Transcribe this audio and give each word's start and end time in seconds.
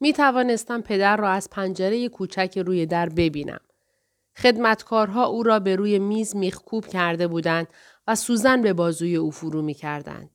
می 0.00 0.12
توانستم 0.12 0.80
پدر 0.80 1.16
را 1.16 1.28
از 1.28 1.50
پنجره 1.50 2.08
کوچک 2.08 2.58
روی 2.66 2.86
در 2.86 3.08
ببینم. 3.08 3.60
خدمتکارها 4.36 5.26
او 5.26 5.42
را 5.42 5.58
به 5.58 5.76
روی 5.76 5.98
میز 5.98 6.36
میخکوب 6.36 6.86
کرده 6.86 7.28
بودند 7.28 7.66
و 8.06 8.14
سوزن 8.14 8.62
به 8.62 8.72
بازوی 8.72 9.16
او 9.16 9.30
فرو 9.30 9.62
می 9.62 9.74
کردند. 9.74 10.30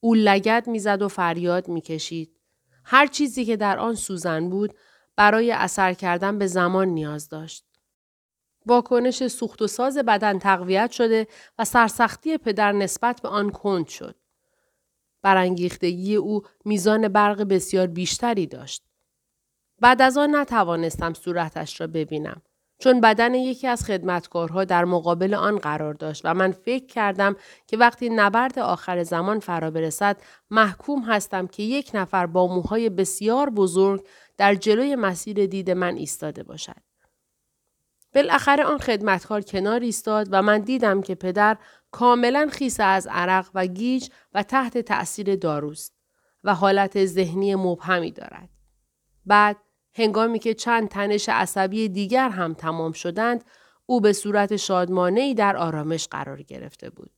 او 0.00 0.14
لگت 0.14 0.68
می‌زد 0.68 1.02
و 1.02 1.08
فریاد 1.08 1.68
می‌کشید. 1.68 2.36
هر 2.84 3.06
چیزی 3.06 3.44
که 3.44 3.56
در 3.56 3.78
آن 3.78 3.94
سوزن 3.94 4.50
بود 4.50 4.74
برای 5.16 5.52
اثر 5.52 5.92
کردن 5.92 6.38
به 6.38 6.46
زمان 6.46 6.88
نیاز 6.88 7.28
داشت. 7.28 7.64
واکنش 8.66 9.26
سوخت 9.26 9.62
و 9.62 9.66
ساز 9.66 9.98
بدن 9.98 10.38
تقویت 10.38 10.90
شده 10.90 11.26
و 11.58 11.64
سرسختی 11.64 12.38
پدر 12.38 12.72
نسبت 12.72 13.22
به 13.22 13.28
آن 13.28 13.50
کند 13.50 13.88
شد. 13.88 14.14
برانگیختگی 15.22 16.16
او 16.16 16.42
میزان 16.64 17.08
برق 17.08 17.42
بسیار 17.42 17.86
بیشتری 17.86 18.46
داشت. 18.46 18.87
بعد 19.80 20.02
از 20.02 20.18
آن 20.18 20.36
نتوانستم 20.36 21.14
صورتش 21.14 21.80
را 21.80 21.86
ببینم. 21.86 22.42
چون 22.80 23.00
بدن 23.00 23.34
یکی 23.34 23.66
از 23.66 23.84
خدمتکارها 23.84 24.64
در 24.64 24.84
مقابل 24.84 25.34
آن 25.34 25.58
قرار 25.58 25.94
داشت 25.94 26.20
و 26.24 26.34
من 26.34 26.52
فکر 26.52 26.86
کردم 26.86 27.36
که 27.66 27.76
وقتی 27.76 28.08
نبرد 28.08 28.58
آخر 28.58 29.02
زمان 29.02 29.38
فرا 29.38 29.70
برسد 29.70 30.16
محکوم 30.50 31.02
هستم 31.02 31.46
که 31.46 31.62
یک 31.62 31.90
نفر 31.94 32.26
با 32.26 32.46
موهای 32.46 32.88
بسیار 32.88 33.50
بزرگ 33.50 34.06
در 34.36 34.54
جلوی 34.54 34.96
مسیر 34.96 35.46
دید 35.46 35.70
من 35.70 35.96
ایستاده 35.96 36.42
باشد. 36.42 36.76
بالاخره 38.14 38.64
آن 38.64 38.78
خدمتکار 38.78 39.40
کنار 39.40 39.80
ایستاد 39.80 40.28
و 40.30 40.42
من 40.42 40.58
دیدم 40.58 41.02
که 41.02 41.14
پدر 41.14 41.56
کاملا 41.90 42.48
خیس 42.52 42.80
از 42.80 43.08
عرق 43.10 43.50
و 43.54 43.66
گیج 43.66 44.08
و 44.34 44.42
تحت 44.42 44.78
تأثیر 44.78 45.36
داروست 45.36 45.94
و 46.44 46.54
حالت 46.54 47.04
ذهنی 47.04 47.54
مبهمی 47.54 48.12
دارد. 48.12 48.48
بعد 49.26 49.56
هنگامی 49.98 50.38
که 50.38 50.54
چند 50.54 50.88
تنش 50.88 51.28
عصبی 51.28 51.88
دیگر 51.88 52.28
هم 52.28 52.54
تمام 52.54 52.92
شدند 52.92 53.44
او 53.86 54.00
به 54.00 54.12
صورت 54.12 54.56
شادمانه 54.56 55.34
در 55.34 55.56
آرامش 55.56 56.08
قرار 56.08 56.42
گرفته 56.42 56.90
بود. 56.90 57.10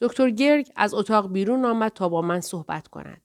دکتر 0.00 0.30
گرگ 0.30 0.72
از 0.76 0.94
اتاق 0.94 1.32
بیرون 1.32 1.64
آمد 1.64 1.92
تا 1.92 2.08
با 2.08 2.22
من 2.22 2.40
صحبت 2.40 2.88
کند. 2.88 3.22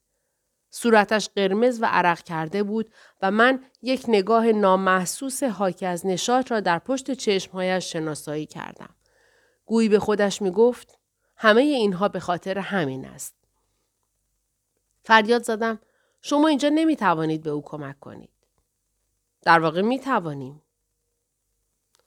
صورتش 0.70 1.30
قرمز 1.36 1.82
و 1.82 1.86
عرق 1.86 2.22
کرده 2.22 2.64
بود 2.64 2.90
و 3.22 3.32
من 3.32 3.64
یک 3.82 4.06
نگاه 4.08 4.46
نامحسوس 4.46 5.44
حاکی 5.44 5.86
از 5.86 6.06
نشاط 6.06 6.52
را 6.52 6.60
در 6.60 6.80
پشت 6.80 7.12
چشمهایش 7.12 7.92
شناسایی 7.92 8.46
کردم. 8.46 8.96
گویی 9.66 9.90
به 9.90 10.00
خودش 10.00 10.42
می 10.42 10.52
گفت 10.52 11.00
همه 11.38 11.62
اینها 11.62 12.08
به 12.08 12.20
خاطر 12.20 12.58
همین 12.58 13.06
است. 13.06 13.36
فریاد 15.04 15.44
زدم 15.44 15.80
شما 16.22 16.48
اینجا 16.48 16.70
نمی 16.70 16.96
توانید 16.96 17.44
به 17.44 17.50
او 17.50 17.62
کمک 17.62 18.00
کنید. 18.00 18.35
در 19.46 19.60
واقع 19.60 19.82
می 19.82 20.00
توانیم. 20.00 20.62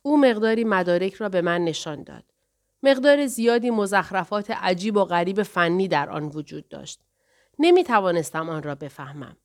او 0.03 0.21
مقداری 0.21 0.65
مدارک 0.65 1.15
را 1.15 1.29
به 1.29 1.43
من 1.43 1.65
نشان 1.65 2.03
داد. 2.03 2.25
مقدار 2.83 3.27
زیادی 3.27 3.71
مزخرفات 3.71 4.51
عجیب 4.51 4.97
و 4.97 5.05
غریب 5.05 5.43
فنی 5.43 5.89
در 5.89 6.11
آن 6.11 6.25
وجود 6.25 6.69
داشت. 6.69 7.01
نمی 7.59 7.85
توانستم 7.85 8.49
آن 8.49 8.63
را 8.63 8.75
بفهمم. 8.75 9.37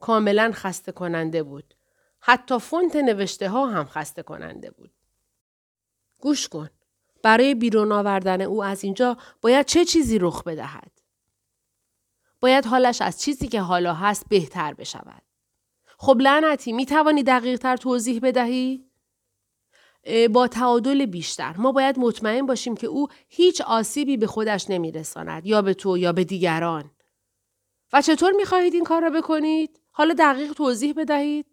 کاملا 0.00 0.50
خسته 0.54 0.92
کننده 0.92 1.42
بود. 1.42 1.74
حتی 2.20 2.58
فونت 2.58 2.96
نوشته 2.96 3.48
ها 3.48 3.66
هم 3.66 3.84
خسته 3.84 4.22
کننده 4.22 4.70
بود. 4.70 4.90
گوش 6.18 6.48
کن. 6.48 6.70
برای 7.22 7.54
بیرون 7.54 7.92
آوردن 7.92 8.40
او 8.40 8.64
از 8.64 8.84
اینجا 8.84 9.16
باید 9.40 9.66
چه 9.66 9.84
چیزی 9.84 10.18
رخ 10.18 10.42
بدهد؟ 10.42 10.92
باید 12.40 12.66
حالش 12.66 13.02
از 13.02 13.20
چیزی 13.20 13.48
که 13.48 13.60
حالا 13.60 13.94
هست 13.94 14.28
بهتر 14.28 14.74
بشود. 14.74 15.22
خب 16.02 16.16
لعنتی 16.20 16.72
می 16.72 16.86
توانی 16.86 17.22
دقیق 17.22 17.58
تر 17.58 17.76
توضیح 17.76 18.20
بدهی؟ 18.22 18.84
با 20.30 20.48
تعادل 20.48 21.06
بیشتر 21.06 21.56
ما 21.56 21.72
باید 21.72 21.98
مطمئن 21.98 22.46
باشیم 22.46 22.76
که 22.76 22.86
او 22.86 23.08
هیچ 23.28 23.60
آسیبی 23.60 24.16
به 24.16 24.26
خودش 24.26 24.70
نمیرساند 24.70 25.46
یا 25.46 25.62
به 25.62 25.74
تو 25.74 25.98
یا 25.98 26.12
به 26.12 26.24
دیگران. 26.24 26.90
و 27.92 28.02
چطور 28.02 28.32
می 28.32 28.44
خواهید 28.44 28.74
این 28.74 28.84
کار 28.84 29.02
را 29.02 29.10
بکنید؟ 29.10 29.80
حالا 29.90 30.14
دقیق 30.18 30.52
توضیح 30.52 30.94
بدهید؟ 30.96 31.46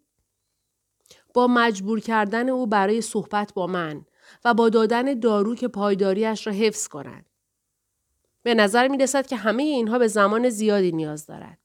با 1.34 1.46
مجبور 1.46 2.00
کردن 2.00 2.48
او 2.48 2.66
برای 2.66 3.00
صحبت 3.00 3.54
با 3.54 3.66
من 3.66 4.06
و 4.44 4.54
با 4.54 4.68
دادن 4.68 5.20
دارو 5.20 5.54
که 5.54 5.68
پایداریش 5.68 6.46
را 6.46 6.52
حفظ 6.52 6.88
کند. 6.88 7.26
به 8.42 8.54
نظر 8.54 8.88
می 8.88 8.98
رسد 8.98 9.26
که 9.26 9.36
همه 9.36 9.62
اینها 9.62 9.98
به 9.98 10.08
زمان 10.08 10.48
زیادی 10.48 10.92
نیاز 10.92 11.26
دارد. 11.26 11.58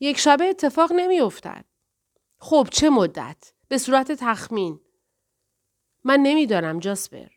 یک 0.00 0.18
شبه 0.18 0.44
اتفاق 0.44 0.92
نمی 0.92 1.20
افتد. 1.20 1.75
خب 2.38 2.68
چه 2.72 2.90
مدت؟ 2.90 3.52
به 3.68 3.78
صورت 3.78 4.12
تخمین. 4.12 4.80
من 6.04 6.20
نمی‌دانم 6.20 6.78
جاسپر. 6.78 7.28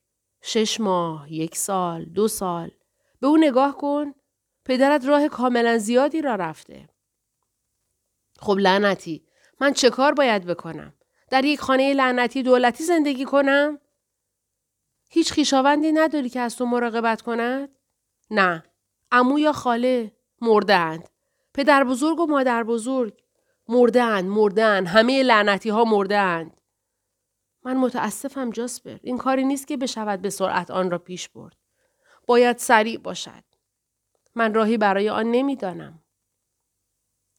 شش 0.41 0.79
ماه، 0.79 1.33
یک 1.33 1.57
سال، 1.57 2.05
دو 2.05 2.27
سال. 2.27 2.71
به 3.19 3.27
او 3.27 3.37
نگاه 3.37 3.77
کن. 3.77 4.13
پدرت 4.65 5.05
راه 5.05 5.27
کاملا 5.27 5.77
زیادی 5.77 6.21
را 6.21 6.35
رفته. 6.35 6.89
خب 8.39 8.57
لعنتی. 8.59 9.25
من 9.61 9.73
چه 9.73 9.89
کار 9.89 10.13
باید 10.13 10.45
بکنم؟ 10.45 10.93
در 11.29 11.45
یک 11.45 11.59
خانه 11.59 11.93
لعنتی 11.93 12.43
دولتی 12.43 12.83
زندگی 12.83 13.25
کنم؟ 13.25 13.79
هیچ 15.09 15.33
خیشاوندی 15.33 15.91
نداری 15.91 16.29
که 16.29 16.39
از 16.39 16.55
تو 16.55 16.65
مراقبت 16.65 17.21
کند؟ 17.21 17.69
نه. 18.31 18.65
امو 19.11 19.39
یا 19.39 19.53
خاله 19.53 20.11
مردند. 20.41 21.09
پدر 21.53 21.83
بزرگ 21.83 22.19
و 22.19 22.25
مادر 22.25 22.63
بزرگ. 22.63 23.23
مردن 23.69 24.25
مردن 24.25 24.85
همه 24.85 25.23
لعنتی 25.23 25.69
ها 25.69 25.83
مردند. 25.83 26.61
من 27.63 27.77
متاسفم 27.77 28.49
جاسپر. 28.49 28.97
این 29.03 29.17
کاری 29.17 29.45
نیست 29.45 29.67
که 29.67 29.77
بشود 29.77 30.21
به 30.21 30.29
سرعت 30.29 30.71
آن 30.71 30.91
را 30.91 30.97
پیش 30.97 31.29
برد. 31.29 31.57
باید 32.27 32.57
سریع 32.57 32.97
باشد. 32.97 33.43
من 34.35 34.53
راهی 34.53 34.77
برای 34.77 35.09
آن 35.09 35.31
نمی‌دانم. 35.31 36.03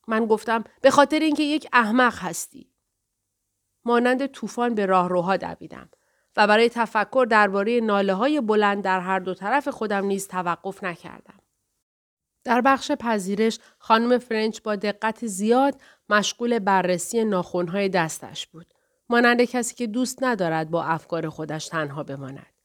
من 0.09 0.27
گفتم 0.27 0.65
به 0.83 0.91
خاطر 0.91 1.19
اینکه 1.19 1.43
یک 1.43 1.69
احمق 1.73 2.19
هستی. 2.19 2.71
مانند 3.85 4.27
طوفان 4.27 4.75
به 4.75 4.87
راهروها 4.87 5.37
دویدم 5.37 5.91
و 6.37 6.47
برای 6.47 6.69
تفکر 6.69 7.27
درباره 7.31 7.81
ناله 7.81 8.15
های 8.15 8.41
بلند 8.41 8.85
در 8.85 9.01
هر 9.01 9.19
دو 9.19 9.35
طرف 9.35 9.69
خودم 9.69 10.05
نیز 10.05 10.29
توقف 10.29 10.85
نکردم. 10.85 11.40
در 12.45 12.61
بخش 12.61 12.93
پذیرش 12.93 13.59
خانم 13.78 14.19
فرنچ 14.19 14.61
با 14.61 14.77
دقت 14.77 15.27
زیاد 15.27 15.81
مشغول 16.09 16.59
بررسی 16.59 17.25
ناخونهای 17.25 17.89
دستش 17.89 18.47
بود. 18.47 18.75
مانند 19.09 19.43
کسی 19.43 19.75
که 19.75 19.87
دوست 19.87 20.23
ندارد 20.23 20.71
با 20.71 20.84
افکار 20.84 21.28
خودش 21.28 21.69
تنها 21.69 22.03
بماند. 22.03 22.61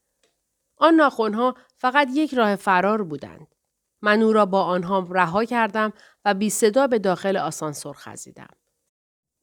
آن 0.77 0.93
ناخونها 0.93 1.55
فقط 1.77 2.07
یک 2.13 2.33
راه 2.33 2.55
فرار 2.55 3.03
بودند. 3.03 3.47
من 4.01 4.21
او 4.21 4.33
را 4.33 4.45
با 4.45 4.63
آنها 4.63 5.07
رها 5.09 5.45
کردم 5.45 5.93
و 6.25 6.33
بی 6.33 6.49
صدا 6.49 6.87
به 6.87 6.99
داخل 6.99 7.37
آسانسور 7.37 7.95
خزیدم. 7.95 8.49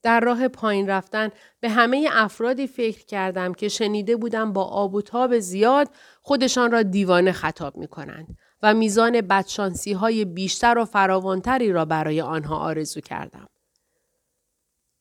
در 0.03 0.21
راه 0.21 0.49
پایین 0.49 0.91
رفتن 0.91 1.31
به 1.61 1.71
همه 1.71 2.09
افرادی 2.13 2.67
فکر 2.67 3.05
کردم 3.05 3.55
که 3.55 3.69
شنیده 3.69 4.17
بودم 4.17 4.53
با 4.53 4.65
آب 4.65 4.95
و 4.95 5.03
تاب 5.03 5.39
زیاد 5.39 5.89
خودشان 6.23 6.71
را 6.73 6.83
دیوانه 6.83 7.33
خطاب 7.33 7.77
می 7.77 7.89
کنند 7.89 8.39
و 8.63 8.75
میزان 8.75 9.21
بدشانسی 9.21 9.93
های 9.93 10.25
بیشتر 10.25 10.79
و 10.79 10.85
فراوانتری 10.85 11.73
را 11.73 11.85
برای 11.85 12.21
آنها 12.21 12.57
آرزو 12.57 13.01
کردم. 13.01 13.49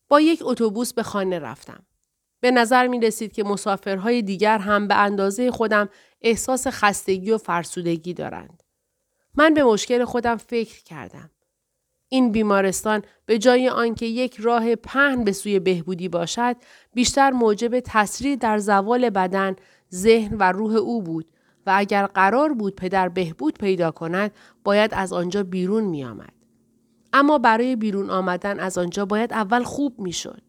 با 0.10 0.22
یک 0.22 0.40
اتوبوس 0.44 0.94
به 0.94 1.04
خانه 1.04 1.40
رفتم. 1.40 1.86
به 2.40 2.52
نظر 2.52 2.88
می 2.88 3.00
رسید 3.00 3.34
که 3.34 3.44
مسافرهای 3.44 4.22
دیگر 4.22 4.58
هم 4.58 4.88
به 4.88 4.96
اندازه 4.96 5.52
خودم 5.52 5.90
احساس 6.22 6.68
خستگی 6.68 7.32
و 7.32 7.38
فرسودگی 7.38 8.14
دارند. 8.14 8.64
من 9.36 9.54
به 9.54 9.64
مشکل 9.64 10.06
خودم 10.06 10.36
فکر 10.36 10.84
کردم. 10.84 11.30
این 12.10 12.32
بیمارستان 12.32 13.04
به 13.26 13.38
جای 13.38 13.70
آنکه 13.70 14.06
یک 14.06 14.38
راه 14.40 14.76
پهن 14.76 15.24
به 15.24 15.32
سوی 15.32 15.60
بهبودی 15.60 16.10
باشد 16.10 16.56
بیشتر 16.94 17.32
موجب 17.32 17.80
تسریع 17.80 18.36
در 18.36 18.58
زوال 18.58 19.10
بدن، 19.10 19.56
ذهن 19.94 20.38
و 20.38 20.52
روح 20.52 20.76
او 20.76 21.02
بود 21.02 21.32
و 21.66 21.74
اگر 21.76 22.06
قرار 22.06 22.54
بود 22.54 22.76
پدر 22.76 23.10
بهبود 23.10 23.58
پیدا 23.58 23.92
کند 23.92 24.32
باید 24.64 24.94
از 24.94 25.14
آنجا 25.14 25.44
بیرون 25.44 25.84
می 25.84 26.04
آمد. 26.04 26.34
اما 27.14 27.38
برای 27.38 27.76
بیرون 27.76 28.10
آمدن 28.10 28.60
از 28.60 28.78
آنجا 28.78 29.06
باید 29.06 29.34
اول 29.34 29.64
خوب 29.64 30.00
می 30.00 30.14
شد. 30.14 30.42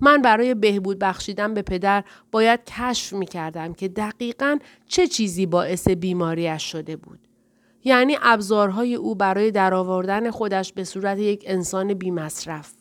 من 0.00 0.22
برای 0.22 0.54
بهبود 0.54 0.98
بخشیدن 0.98 1.54
به 1.54 1.62
پدر 1.62 2.04
باید 2.32 2.60
کشف 2.64 3.12
می 3.12 3.26
کردم 3.26 3.72
که 3.74 3.88
دقیقا 3.88 4.58
چه 4.86 5.06
چیزی 5.06 5.46
باعث 5.46 5.88
بیماریش 5.88 6.62
شده 6.72 6.96
بود. 6.96 7.28
یعنی 7.84 8.16
ابزارهای 8.22 8.94
او 8.94 9.14
برای 9.14 9.50
درآوردن 9.50 10.30
خودش 10.30 10.72
به 10.72 10.84
صورت 10.84 11.18
یک 11.18 11.44
انسان 11.46 11.94
بیمصرف. 11.94 12.72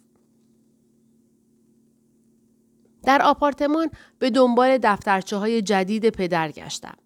در 3.04 3.22
آپارتمان 3.22 3.90
به 4.20 4.30
دنبال 4.30 4.78
دفترچه 4.84 5.38
های 5.38 5.62
جدید 5.62 6.10
پدر 6.10 6.52
گشتم. 6.52 6.98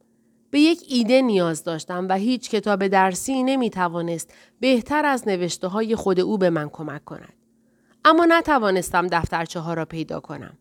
به 0.56 0.62
یک 0.62 0.84
ایده 0.88 1.22
نیاز 1.22 1.64
داشتم 1.64 2.08
و 2.10 2.14
هیچ 2.14 2.50
کتاب 2.50 2.88
درسی 2.88 3.44
نمی 3.44 3.70
توانست 3.70 4.34
بهتر 4.60 5.06
از 5.06 5.28
نوشته 5.28 5.68
های 5.68 5.96
خود 5.96 6.20
او 6.20 6.38
به 6.38 6.50
من 6.50 6.70
کمک 6.70 7.06
کند. 7.06 7.34
اما 8.06 8.26
نتوانستم 8.26 9.08
دفترچه 9.08 9.60
ها 9.60 9.74
را 9.74 9.86
پیدا 9.86 10.20
کنم. 10.20 10.58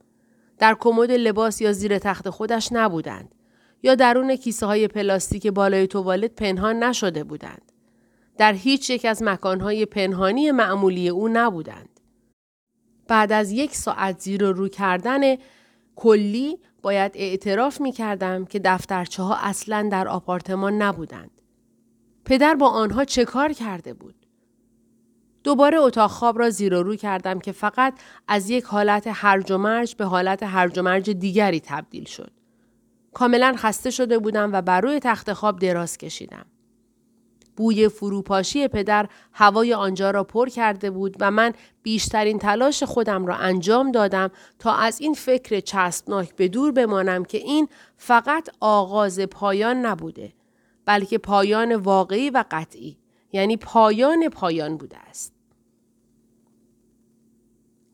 در 0.59 0.77
کمد 0.81 1.11
لباس 1.11 1.61
یا 1.61 1.73
زیر 1.73 1.99
تخت 1.99 2.31
خودش 2.31 2.69
نبودند 2.73 3.35
یا 3.83 3.95
درون 3.95 4.37
کیسه 4.37 4.67
های 4.67 4.89
پلاستیک 4.89 5.47
بالای 5.47 5.87
توالت 5.87 6.35
پنهان 6.35 6.83
نشده 6.83 7.25
بودند. 7.25 7.73
در 8.39 8.53
هیچ 8.53 8.91
یک 8.91 9.05
از 9.05 9.23
مکانهای 9.23 9.87
پنهانی 9.87 10.51
معمولی 10.51 11.09
او 11.09 11.29
نبودند. 11.29 12.01
بعد 13.09 13.33
از 13.33 13.53
یک 13.53 13.77
ساعت 13.77 14.21
زیر 14.21 14.45
و 14.45 14.53
رو 14.53 14.69
کردن 14.69 15.37
کلی 15.97 16.59
باید 16.85 17.13
اعتراف 17.15 17.81
می 17.81 17.93
کردم 17.93 18.45
که 18.45 18.59
دفترچه 18.65 19.23
ها 19.23 19.37
اصلا 19.37 19.89
در 19.93 20.09
آپارتمان 20.09 20.83
نبودند. 20.83 21.31
پدر 22.25 22.55
با 22.55 22.69
آنها 22.69 23.05
چه 23.05 23.25
کار 23.25 23.53
کرده 23.53 23.95
بود؟ 23.95 24.15
دوباره 25.45 25.79
اتاق 25.79 26.11
خواب 26.11 26.39
را 26.39 26.51
زیر 26.51 26.75
و 26.75 26.83
رو 26.83 26.97
کردم 26.97 27.39
که 27.39 27.53
فقط 27.53 27.95
از 28.29 28.51
یک 28.51 28.65
حالت 28.65 29.05
هرج 29.07 29.53
و 29.53 29.59
مرج 29.59 29.95
به 29.97 30.05
حالت 30.05 30.43
هرج 30.43 30.79
و 30.79 30.83
مرج 30.83 31.11
دیگری 31.11 31.61
تبدیل 31.61 32.05
شد. 32.05 32.33
کاملا 33.15 33.55
خسته 33.57 33.91
شده 33.91 34.19
بودم 34.19 34.53
و 34.53 34.63
بر 34.63 34.81
روی 34.81 35.01
تخت 35.01 35.33
خواب 35.33 35.59
دراز 35.59 35.99
کشیدم. 35.99 36.47
بوی 37.57 37.89
فروپاشی 37.89 38.69
پدر 38.69 39.09
هوای 39.33 39.75
آنجا 39.75 40.11
را 40.11 40.25
پر 40.25 40.49
کرده 40.49 40.91
بود 40.91 41.17
و 41.21 41.31
من 41.31 41.53
بیشترین 41.83 42.39
تلاش 42.39 42.83
خودم 42.83 43.27
را 43.27 43.35
انجام 43.35 43.93
دادم 43.93 44.31
تا 44.59 44.75
از 44.75 45.01
این 45.01 45.15
فکر 45.15 45.61
چسبناک 45.61 46.37
به 46.37 46.49
دور 46.49 46.73
بمانم 46.73 47.25
که 47.25 47.39
این 47.39 47.69
فقط 47.97 48.49
آغاز 48.61 49.21
پایان 49.21 49.87
نبوده 49.87 50.33
بلکه 50.85 51.19
پایان 51.19 51.75
واقعی 51.75 52.31
و 52.31 52.45
قطعی 52.51 52.99
یعنی 53.33 53.57
پایان 53.57 54.29
پایان 54.29 54.77
بوده 54.77 54.99
است. 54.99 55.35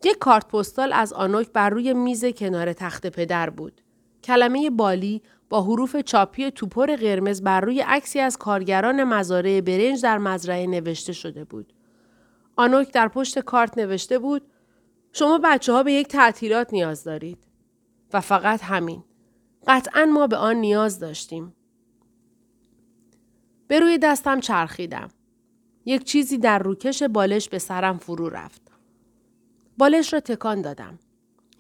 یک 0.05 0.19
کارت 0.19 0.49
پستال 0.49 0.93
از 0.93 1.13
آنوک 1.13 1.49
بر 1.53 1.71
روی 1.71 1.95
میز 1.95 2.25
کنار 2.25 2.73
تخت 2.73 3.07
پدر 3.07 3.51
بود. 3.51 3.81
کلمه 4.25 4.71
بالی 4.71 5.23
با 5.51 5.63
حروف 5.63 5.97
چاپی 5.97 6.51
توپر 6.51 6.97
قرمز 6.97 7.43
بر 7.43 7.61
روی 7.61 7.81
عکسی 7.81 8.21
از 8.21 8.39
کارگران 8.39 9.05
مزارع 9.05 9.61
برنج 9.61 10.03
در 10.03 10.19
مزرعه 10.19 10.67
نوشته 10.67 11.13
شده 11.13 11.45
بود. 11.45 11.73
آنوک 12.57 12.93
در 12.93 13.09
پشت 13.09 13.39
کارت 13.39 13.79
نوشته 13.79 14.19
بود 14.19 14.43
شما 15.13 15.41
بچه 15.45 15.73
ها 15.73 15.83
به 15.83 15.93
یک 15.93 16.09
تعطیلات 16.09 16.73
نیاز 16.73 17.05
دارید. 17.05 17.39
و 18.13 18.21
فقط 18.21 18.63
همین. 18.63 19.05
قطعا 19.67 20.05
ما 20.05 20.27
به 20.27 20.37
آن 20.37 20.57
نیاز 20.57 20.99
داشتیم. 20.99 21.55
به 23.69 23.81
روی 23.81 23.99
دستم 23.99 24.41
چرخیدم. 24.41 25.09
یک 25.85 26.05
چیزی 26.05 26.39
در 26.39 26.59
روکش 26.59 27.03
بالش 27.03 27.49
به 27.49 27.59
سرم 27.59 27.99
فرو 27.99 28.29
رفت. 28.29 28.63
بالش 29.79 30.13
را 30.13 30.21
تکان 30.21 30.63
دادم. 30.63 30.99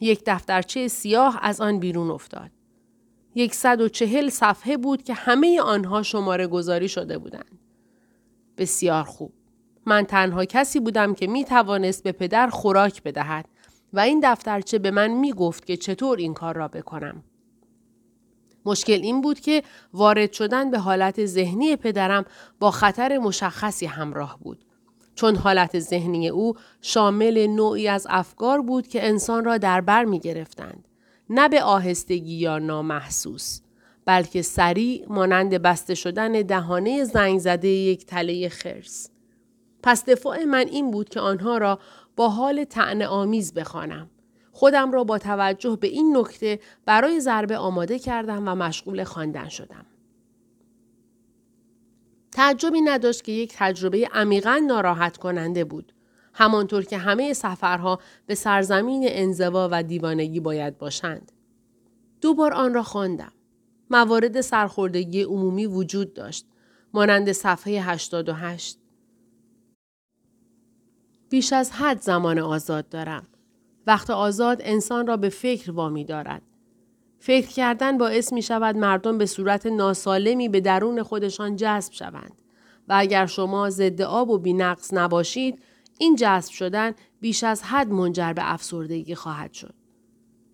یک 0.00 0.22
دفترچه 0.26 0.88
سیاه 0.88 1.38
از 1.42 1.60
آن 1.60 1.78
بیرون 1.78 2.10
افتاد. 2.10 2.59
یک 3.34 3.54
صد 3.54 3.80
و 3.80 3.88
چهل 3.88 4.28
صفحه 4.28 4.76
بود 4.76 5.02
که 5.02 5.14
همه 5.14 5.60
آنها 5.60 6.02
شماره 6.02 6.46
گذاری 6.46 6.88
شده 6.88 7.18
بودند. 7.18 7.58
بسیار 8.58 9.04
خوب. 9.04 9.32
من 9.86 10.04
تنها 10.04 10.44
کسی 10.44 10.80
بودم 10.80 11.14
که 11.14 11.26
می 11.26 11.44
توانست 11.44 12.02
به 12.02 12.12
پدر 12.12 12.46
خوراک 12.46 13.02
بدهد 13.02 13.48
و 13.92 14.00
این 14.00 14.20
دفترچه 14.22 14.78
به 14.78 14.90
من 14.90 15.10
می 15.10 15.32
گفت 15.32 15.66
که 15.66 15.76
چطور 15.76 16.18
این 16.18 16.34
کار 16.34 16.56
را 16.56 16.68
بکنم. 16.68 17.24
مشکل 18.64 19.00
این 19.02 19.20
بود 19.20 19.40
که 19.40 19.62
وارد 19.92 20.32
شدن 20.32 20.70
به 20.70 20.78
حالت 20.78 21.26
ذهنی 21.26 21.76
پدرم 21.76 22.24
با 22.60 22.70
خطر 22.70 23.18
مشخصی 23.18 23.86
همراه 23.86 24.38
بود. 24.40 24.64
چون 25.14 25.36
حالت 25.36 25.78
ذهنی 25.78 26.28
او 26.28 26.54
شامل 26.82 27.46
نوعی 27.46 27.88
از 27.88 28.06
افکار 28.10 28.62
بود 28.62 28.88
که 28.88 29.06
انسان 29.06 29.44
را 29.44 29.58
در 29.58 29.80
بر 29.80 30.04
می 30.04 30.20
گرفتند. 30.20 30.88
نه 31.30 31.48
به 31.48 31.62
آهستگی 31.62 32.34
یا 32.34 32.58
نامحسوس 32.58 33.60
بلکه 34.04 34.42
سریع 34.42 35.06
مانند 35.08 35.54
بسته 35.54 35.94
شدن 35.94 36.32
دهانه 36.32 37.04
زنگ 37.04 37.38
زده 37.38 37.68
یک 37.68 38.06
تله 38.06 38.48
خرس. 38.48 39.10
پس 39.82 40.04
دفاع 40.04 40.44
من 40.44 40.66
این 40.68 40.90
بود 40.90 41.08
که 41.08 41.20
آنها 41.20 41.58
را 41.58 41.78
با 42.16 42.28
حال 42.28 42.64
تعنه 42.64 43.06
آمیز 43.06 43.54
بخوانم. 43.54 44.10
خودم 44.52 44.92
را 44.92 45.04
با 45.04 45.18
توجه 45.18 45.76
به 45.80 45.86
این 45.86 46.16
نکته 46.16 46.60
برای 46.86 47.20
ضربه 47.20 47.56
آماده 47.58 47.98
کردم 47.98 48.48
و 48.48 48.54
مشغول 48.54 49.04
خواندن 49.04 49.48
شدم. 49.48 49.86
تعجبی 52.32 52.80
نداشت 52.80 53.24
که 53.24 53.32
یک 53.32 53.54
تجربه 53.56 54.08
عمیقا 54.12 54.62
ناراحت 54.66 55.16
کننده 55.16 55.64
بود. 55.64 55.92
همانطور 56.40 56.84
که 56.84 56.98
همه 56.98 57.32
سفرها 57.32 57.98
به 58.26 58.34
سرزمین 58.34 59.04
انزوا 59.06 59.68
و 59.72 59.82
دیوانگی 59.82 60.40
باید 60.40 60.78
باشند. 60.78 61.32
دو 62.20 62.34
بار 62.34 62.54
آن 62.54 62.74
را 62.74 62.82
خواندم. 62.82 63.32
موارد 63.90 64.40
سرخوردگی 64.40 65.22
عمومی 65.22 65.66
وجود 65.66 66.14
داشت. 66.14 66.46
مانند 66.94 67.32
صفحه 67.32 67.80
88. 67.80 68.78
بیش 71.30 71.52
از 71.52 71.72
حد 71.72 72.00
زمان 72.00 72.38
آزاد 72.38 72.88
دارم. 72.88 73.26
وقت 73.86 74.10
آزاد 74.10 74.60
انسان 74.64 75.06
را 75.06 75.16
به 75.16 75.28
فکر 75.28 75.70
وامی 75.70 76.04
دارد. 76.04 76.42
فکر 77.18 77.48
کردن 77.48 77.98
باعث 77.98 78.32
می 78.32 78.42
شود 78.42 78.76
مردم 78.76 79.18
به 79.18 79.26
صورت 79.26 79.66
ناسالمی 79.66 80.48
به 80.48 80.60
درون 80.60 81.02
خودشان 81.02 81.56
جذب 81.56 81.92
شوند 81.92 82.42
و 82.88 82.94
اگر 82.96 83.26
شما 83.26 83.70
ضد 83.70 84.02
آب 84.02 84.30
و 84.30 84.38
بینقص 84.38 84.92
نباشید 84.92 85.62
این 86.00 86.16
جذب 86.16 86.52
شدن 86.52 86.92
بیش 87.20 87.44
از 87.44 87.62
حد 87.62 87.88
منجر 87.88 88.32
به 88.32 88.52
افسردگی 88.52 89.14
خواهد 89.14 89.52
شد. 89.52 89.74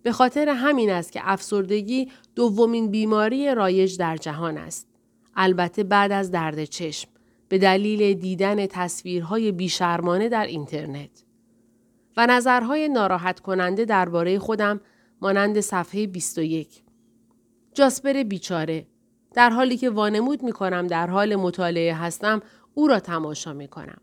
به 0.03 0.11
خاطر 0.11 0.49
همین 0.49 0.89
است 0.89 1.11
که 1.11 1.19
افسردگی 1.23 2.11
دومین 2.35 2.91
بیماری 2.91 3.55
رایج 3.55 3.97
در 3.97 4.17
جهان 4.17 4.57
است. 4.57 4.87
البته 5.35 5.83
بعد 5.83 6.11
از 6.11 6.31
درد 6.31 6.65
چشم 6.65 7.09
به 7.49 7.57
دلیل 7.57 8.13
دیدن 8.13 8.65
تصویرهای 8.65 9.51
بیشرمانه 9.51 10.29
در 10.29 10.45
اینترنت. 10.45 11.23
و 12.17 12.27
نظرهای 12.27 12.89
ناراحت 12.89 13.39
کننده 13.39 13.85
درباره 13.85 14.39
خودم 14.39 14.81
مانند 15.21 15.59
صفحه 15.59 16.07
21. 16.07 16.83
جاسپر 17.73 18.23
بیچاره 18.23 18.87
در 19.33 19.49
حالی 19.49 19.77
که 19.77 19.89
وانمود 19.89 20.43
می 20.43 20.51
کنم 20.51 20.87
در 20.87 21.07
حال 21.07 21.35
مطالعه 21.35 21.93
هستم 21.93 22.41
او 22.73 22.87
را 22.87 22.99
تماشا 22.99 23.53
می 23.53 23.67
کنم. 23.67 24.01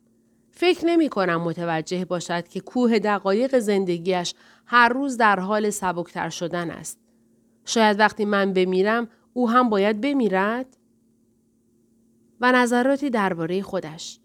فکر 0.57 0.87
نمی 0.87 1.09
کنم 1.09 1.41
متوجه 1.41 2.05
باشد 2.05 2.49
که 2.49 2.61
کوه 2.61 2.99
دقایق 2.99 3.59
زندگیش 3.59 4.35
هر 4.67 4.89
روز 4.89 5.17
در 5.17 5.41
حال 5.41 5.71
سبکتر 5.71 6.29
شدن 6.29 6.71
است. 6.71 6.99
شاید 7.65 8.01
وقتی 8.01 8.25
من 8.25 8.53
بمیرم 8.53 9.09
او 9.33 9.51
هم 9.51 9.69
باید 9.69 10.01
بمیرد؟ 10.01 10.77
و 12.41 12.53
نظراتی 12.53 13.11
درباره 13.11 13.63
خودش. 13.63 14.21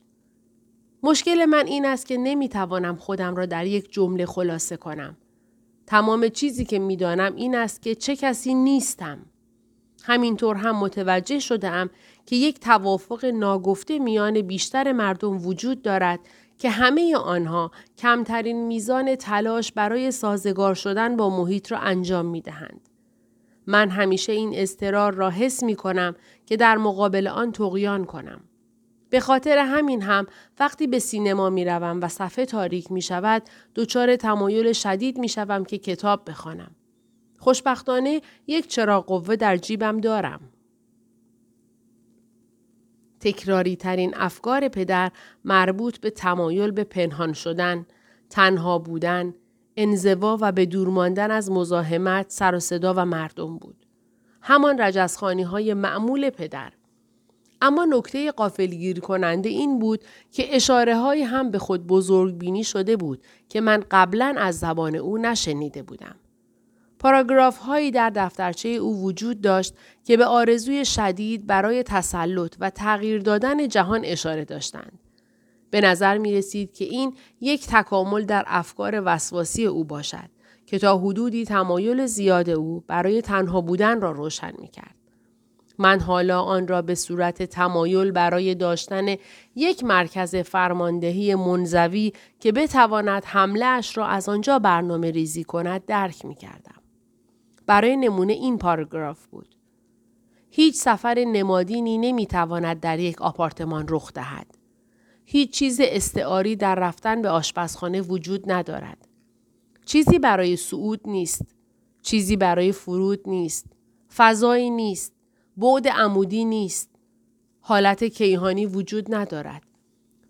مشکل 1.03 1.45
من 1.45 1.67
این 1.67 1.85
است 1.85 2.05
که 2.05 2.17
نمی 2.17 2.49
توانم 2.49 2.95
خودم 2.95 3.35
را 3.35 3.45
در 3.45 3.65
یک 3.65 3.91
جمله 3.91 4.25
خلاصه 4.25 4.77
کنم. 4.77 5.17
تمام 5.87 6.27
چیزی 6.27 6.65
که 6.65 6.79
می 6.79 6.95
دانم 6.95 7.35
این 7.35 7.55
است 7.55 7.81
که 7.81 7.95
چه 7.95 8.15
کسی 8.15 8.53
نیستم. 8.53 9.25
همینطور 10.03 10.55
هم 10.55 10.75
متوجه 10.75 11.39
شده 11.39 11.69
که 12.29 12.35
یک 12.35 12.59
توافق 12.59 13.25
ناگفته 13.25 13.99
میان 13.99 14.41
بیشتر 14.41 14.91
مردم 14.91 15.45
وجود 15.47 15.81
دارد 15.81 16.19
که 16.57 16.69
همه 16.69 17.15
آنها 17.15 17.71
کمترین 17.97 18.67
میزان 18.67 19.15
تلاش 19.15 19.71
برای 19.71 20.11
سازگار 20.11 20.75
شدن 20.75 21.15
با 21.15 21.29
محیط 21.29 21.71
را 21.71 21.77
انجام 21.77 22.25
می 22.25 22.41
دهند. 22.41 22.89
من 23.67 23.89
همیشه 23.89 24.31
این 24.33 24.51
استرار 24.55 25.13
را 25.13 25.29
حس 25.29 25.63
می 25.63 25.75
کنم 25.75 26.15
که 26.45 26.57
در 26.57 26.77
مقابل 26.77 27.27
آن 27.27 27.51
تقیان 27.51 28.05
کنم. 28.05 28.41
به 29.09 29.19
خاطر 29.19 29.57
همین 29.57 30.01
هم 30.01 30.27
وقتی 30.59 30.87
به 30.87 30.99
سینما 30.99 31.49
می 31.49 31.65
روم 31.65 31.99
و 32.01 32.07
صفحه 32.07 32.45
تاریک 32.45 32.91
می 32.91 33.01
شود 33.01 33.43
دچار 33.75 34.15
تمایل 34.15 34.73
شدید 34.73 35.17
می 35.17 35.29
شوم 35.29 35.65
که 35.65 35.77
کتاب 35.77 36.29
بخوانم. 36.29 36.71
خوشبختانه 37.39 38.21
یک 38.47 38.67
چراغ 38.67 39.05
قوه 39.05 39.35
در 39.35 39.57
جیبم 39.57 40.01
دارم. 40.01 40.48
تکراری 43.19 43.75
ترین 43.75 44.13
افکار 44.15 44.67
پدر 44.67 45.11
مربوط 45.45 45.97
به 45.97 46.09
تمایل 46.09 46.71
به 46.71 46.83
پنهان 46.83 47.33
شدن، 47.33 47.85
تنها 48.29 48.79
بودن، 48.79 49.33
انزوا 49.77 50.37
و 50.41 50.51
به 50.51 50.65
دور 50.65 50.87
ماندن 50.87 51.31
از 51.31 51.51
مزاحمت، 51.51 52.25
سر 52.29 52.55
و 52.55 52.59
صدا 52.59 52.93
و 52.97 53.05
مردم 53.05 53.57
بود. 53.57 53.85
همان 54.41 54.81
رجزخانی 54.81 55.43
های 55.43 55.73
معمول 55.73 56.29
پدر. 56.29 56.71
اما 57.61 57.85
نکته 57.85 58.31
قافلگیر 58.31 58.99
کننده 58.99 59.49
این 59.49 59.79
بود 59.79 60.03
که 60.31 60.55
اشاره 60.55 60.97
های 60.97 61.21
هم 61.21 61.51
به 61.51 61.59
خود 61.59 61.87
بزرگ 61.87 62.37
بینی 62.37 62.63
شده 62.63 62.97
بود 62.97 63.23
که 63.49 63.61
من 63.61 63.83
قبلا 63.91 64.35
از 64.37 64.59
زبان 64.59 64.95
او 64.95 65.17
نشنیده 65.17 65.83
بودم. 65.83 66.15
پاراگراف 66.99 67.57
هایی 67.57 67.91
در 67.91 68.09
دفترچه 68.09 68.69
او 68.69 69.03
وجود 69.03 69.41
داشت 69.41 69.73
که 70.03 70.17
به 70.17 70.25
آرزوی 70.25 70.85
شدید 70.85 71.47
برای 71.47 71.83
تسلط 71.83 72.55
و 72.59 72.69
تغییر 72.69 73.21
دادن 73.21 73.67
جهان 73.67 74.05
اشاره 74.05 74.45
داشتند. 74.45 74.99
به 75.71 75.81
نظر 75.81 76.17
می 76.17 76.33
رسید 76.33 76.73
که 76.73 76.85
این 76.85 77.13
یک 77.41 77.67
تکامل 77.67 78.25
در 78.25 78.43
افکار 78.47 79.01
وسواسی 79.05 79.65
او 79.65 79.83
باشد 79.83 80.29
که 80.65 80.79
تا 80.79 80.97
حدودی 80.97 81.45
تمایل 81.45 82.05
زیاد 82.05 82.49
او 82.49 82.83
برای 82.87 83.21
تنها 83.21 83.61
بودن 83.61 84.01
را 84.01 84.11
روشن 84.11 84.53
می 84.59 84.67
کرد. 84.67 84.95
من 85.77 85.99
حالا 85.99 86.41
آن 86.41 86.67
را 86.67 86.81
به 86.81 86.95
صورت 86.95 87.43
تمایل 87.43 88.11
برای 88.11 88.55
داشتن 88.55 89.15
یک 89.55 89.83
مرکز 89.83 90.35
فرماندهی 90.35 91.35
منزوی 91.35 92.13
که 92.39 92.51
بتواند 92.51 93.23
حمله 93.25 93.65
اش 93.65 93.97
را 93.97 94.07
از 94.07 94.29
آنجا 94.29 94.59
برنامه 94.59 95.11
ریزی 95.11 95.43
کند 95.43 95.85
درک 95.85 96.25
می 96.25 96.35
کردم. 96.35 96.78
برای 97.69 97.97
نمونه 97.97 98.33
این 98.33 98.57
پاراگراف 98.57 99.25
بود. 99.27 99.55
هیچ 100.49 100.75
سفر 100.75 101.23
نمادینی 101.27 101.97
نمی 101.97 102.25
تواند 102.25 102.79
در 102.79 102.99
یک 102.99 103.21
آپارتمان 103.21 103.85
رخ 103.89 104.13
دهد. 104.13 104.57
هیچ 105.25 105.51
چیز 105.51 105.79
استعاری 105.83 106.55
در 106.55 106.75
رفتن 106.75 107.21
به 107.21 107.29
آشپزخانه 107.29 108.01
وجود 108.01 108.51
ندارد. 108.51 109.07
چیزی 109.85 110.19
برای 110.19 110.55
صعود 110.55 111.01
نیست. 111.05 111.55
چیزی 112.01 112.35
برای 112.35 112.71
فرود 112.71 113.29
نیست. 113.29 113.65
فضایی 114.15 114.69
نیست. 114.69 115.13
بعد 115.57 115.87
عمودی 115.87 116.45
نیست. 116.45 116.89
حالت 117.59 118.03
کیهانی 118.03 118.65
وجود 118.65 119.15
ندارد. 119.15 119.63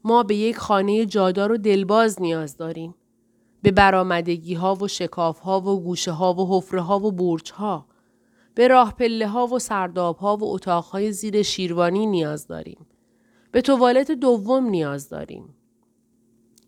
ما 0.03 0.23
به 0.23 0.35
یک 0.35 0.57
خانه 0.57 1.05
جادار 1.05 1.51
و 1.51 1.57
دلباز 1.57 2.21
نیاز 2.21 2.57
داریم. 2.57 2.95
به 3.61 3.71
برامدگی 3.71 4.53
ها 4.53 4.75
و 4.75 4.87
شکاف 4.87 5.39
ها 5.39 5.61
و 5.61 5.83
گوشه 5.83 6.11
ها 6.11 6.33
و 6.33 6.57
حفره 6.57 6.81
ها 6.81 6.99
و 6.99 7.11
برج 7.11 7.51
ها. 7.51 7.85
به 8.55 8.67
راه 8.67 8.95
پله 8.95 9.27
ها 9.27 9.47
و 9.47 9.59
سرداب 9.59 10.17
ها 10.17 10.37
و 10.37 10.53
اتاق 10.53 10.85
های 10.85 11.11
زیر 11.11 11.41
شیروانی 11.41 12.05
نیاز 12.05 12.47
داریم. 12.47 12.85
به 13.51 13.61
توالت 13.61 14.11
دوم 14.11 14.65
نیاز 14.65 15.09
داریم. 15.09 15.55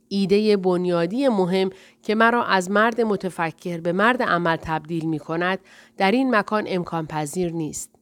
ایده 0.08 0.58
بنیادی 0.58 1.28
مهم 1.28 1.70
که 2.04 2.16
مرا 2.16 2.44
از 2.44 2.72
مرد 2.72 3.02
متفکر 3.02 3.80
به 3.80 3.92
مرد 3.92 4.24
عمل 4.24 4.56
تبدیل 4.56 5.06
می 5.06 5.20
کند 5.20 5.60
در 5.98 6.12
این 6.12 6.36
مکان 6.36 6.64
امکان 6.68 7.08
پذیر 7.08 7.52
نیست. 7.52 7.96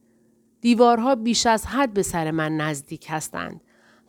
دیوارها 0.60 1.14
بیش 1.14 1.46
از 1.46 1.66
حد 1.66 1.92
به 1.92 2.02
سر 2.02 2.30
من 2.30 2.56
نزدیک 2.56 3.06
هستند 3.08 3.60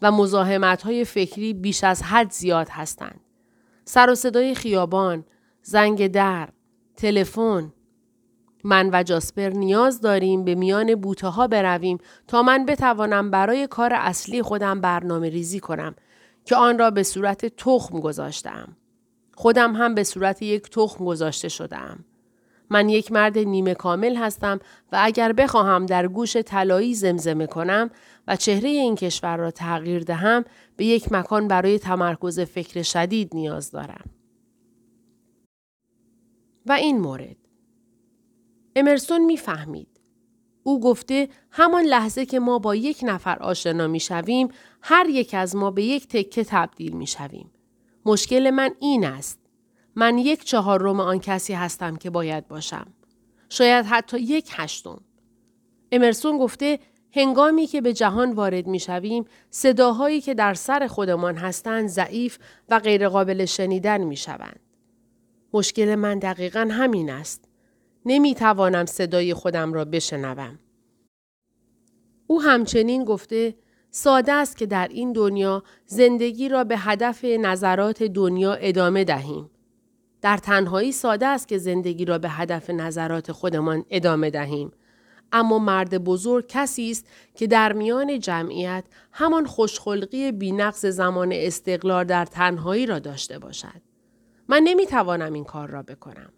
و 0.02 0.12
مزاحمت 0.12 0.82
های 0.82 1.06
فکری 1.06 1.54
بیش 1.54 1.84
از 1.84 2.04
حد 2.04 2.32
زیاد 2.32 2.70
هستند. 2.70 3.22
سر 3.86 4.10
و 4.10 4.16
صدای 4.16 4.56
خیابان، 4.56 5.26
زنگ 5.62 6.08
در، 6.08 6.50
تلفن، 6.96 7.74
من 8.64 8.90
و 8.94 9.04
جاسپر 9.04 9.50
نیاز 9.50 10.02
داریم 10.02 10.44
به 10.44 10.56
میان 10.56 10.96
بوته 10.96 11.28
ها 11.28 11.48
برویم 11.48 11.98
تا 12.28 12.44
من 12.44 12.66
بتوانم 12.66 13.32
برای 13.32 13.68
کار 13.68 13.94
اصلی 13.94 14.42
خودم 14.42 14.82
برنامه 14.82 15.30
ریزی 15.30 15.60
کنم 15.60 15.96
که 16.46 16.56
آن 16.56 16.80
را 16.80 16.92
به 16.92 17.04
صورت 17.04 17.46
تخم 17.46 18.00
گذاشتم. 18.00 18.78
خودم 19.36 19.76
هم 19.76 19.96
به 19.96 20.04
صورت 20.04 20.42
یک 20.42 20.70
تخم 20.70 21.06
گذاشته 21.06 21.50
شدم. 21.50 22.06
من 22.70 22.90
یک 22.90 23.12
مرد 23.12 23.38
نیمه 23.38 23.74
کامل 23.74 24.16
هستم 24.16 24.60
و 24.92 25.00
اگر 25.02 25.34
بخواهم 25.34 25.86
در 25.86 26.08
گوش 26.08 26.38
طلایی 26.38 26.96
زمزمه 26.96 27.48
کنم 27.48 27.90
و 28.28 28.36
چهره 28.36 28.70
این 28.70 28.96
کشور 28.96 29.38
را 29.38 29.52
تغییر 29.52 30.04
دهم 30.04 30.46
به 30.76 30.86
یک 30.86 31.12
مکان 31.12 31.48
برای 31.48 31.80
تمرکز 31.80 32.40
فکر 32.40 32.82
شدید 32.82 33.36
نیاز 33.36 33.72
دارم. 33.72 34.10
و 36.66 36.72
این 36.72 37.00
مورد 37.00 37.36
امرسون 38.76 39.26
می‌فهمید. 39.26 39.88
او 40.64 40.80
گفته 40.80 41.30
همان 41.52 41.84
لحظه 41.84 42.26
که 42.26 42.40
ما 42.40 42.60
با 42.60 42.76
یک 42.76 43.00
نفر 43.04 43.40
آشنا 43.40 43.88
می 43.88 44.00
شویم 44.00 44.48
هر 44.82 45.10
یک 45.10 45.34
از 45.34 45.56
ما 45.56 45.72
به 45.72 45.84
یک 45.84 46.08
تکه 46.08 46.44
تبدیل 46.44 46.94
می 46.94 47.08
شویم. 47.08 47.52
مشکل 48.06 48.50
من 48.50 48.72
این 48.80 49.06
است. 49.06 49.40
من 49.96 50.18
یک 50.18 50.44
چهارم 50.44 51.00
آن 51.00 51.20
کسی 51.20 51.54
هستم 51.54 51.96
که 51.96 52.10
باید 52.10 52.48
باشم. 52.48 52.94
شاید 53.50 53.86
حتی 53.86 54.20
یک 54.20 54.52
هشتم. 54.56 55.02
امرسون 55.92 56.38
گفته 56.38 56.80
هنگامی 57.14 57.68
که 57.68 57.82
به 57.82 57.94
جهان 57.94 58.32
وارد 58.32 58.68
می 58.68 58.80
شویم 58.80 59.26
صداهایی 59.50 60.22
که 60.22 60.34
در 60.34 60.54
سر 60.54 60.88
خودمان 60.88 61.36
هستند 61.36 61.88
ضعیف 61.88 62.40
و 62.70 62.80
غیرقابل 62.80 63.46
شنیدن 63.46 64.02
می 64.02 64.18
شوند. 64.18 64.60
مشکل 65.54 65.96
من 65.96 66.20
دقیقا 66.20 66.70
همین 66.72 67.10
است. 67.10 67.48
نمی 68.06 68.36
توانم 68.36 68.86
صدای 68.86 69.34
خودم 69.34 69.74
را 69.74 69.86
بشنوم. 69.86 70.60
او 72.28 72.42
همچنین 72.42 73.04
گفته 73.04 73.56
ساده 73.92 74.34
است 74.34 74.58
که 74.58 74.66
در 74.66 74.88
این 74.88 75.14
دنیا 75.14 75.64
زندگی 75.86 76.50
را 76.50 76.64
به 76.64 76.78
هدف 76.78 77.26
نظرات 77.26 78.04
دنیا 78.04 78.54
ادامه 78.54 79.04
دهیم. 79.04 79.50
در 80.22 80.38
تنهایی 80.38 80.92
ساده 80.92 81.28
است 81.28 81.48
که 81.48 81.58
زندگی 81.58 82.06
را 82.06 82.18
به 82.18 82.30
هدف 82.30 82.70
نظرات 82.70 83.32
خودمان 83.32 83.86
ادامه 83.90 84.30
دهیم. 84.30 84.72
اما 85.32 85.60
مرد 85.60 86.04
بزرگ 86.04 86.46
کسی 86.48 86.92
است 86.92 87.06
که 87.36 87.48
در 87.48 87.74
میان 87.74 88.20
جمعیت 88.20 88.84
همان 89.12 89.46
خوشخلقی 89.46 90.32
بینقص 90.32 90.86
زمان 90.86 91.32
استقلال 91.34 92.04
در 92.04 92.26
تنهایی 92.26 92.86
را 92.86 93.00
داشته 93.00 93.40
باشد. 93.40 93.82
من 94.48 94.62
نمی 94.64 94.86
توانم 94.86 95.34
این 95.34 95.44
کار 95.44 95.70
را 95.70 95.84
بکنم. 95.84 96.34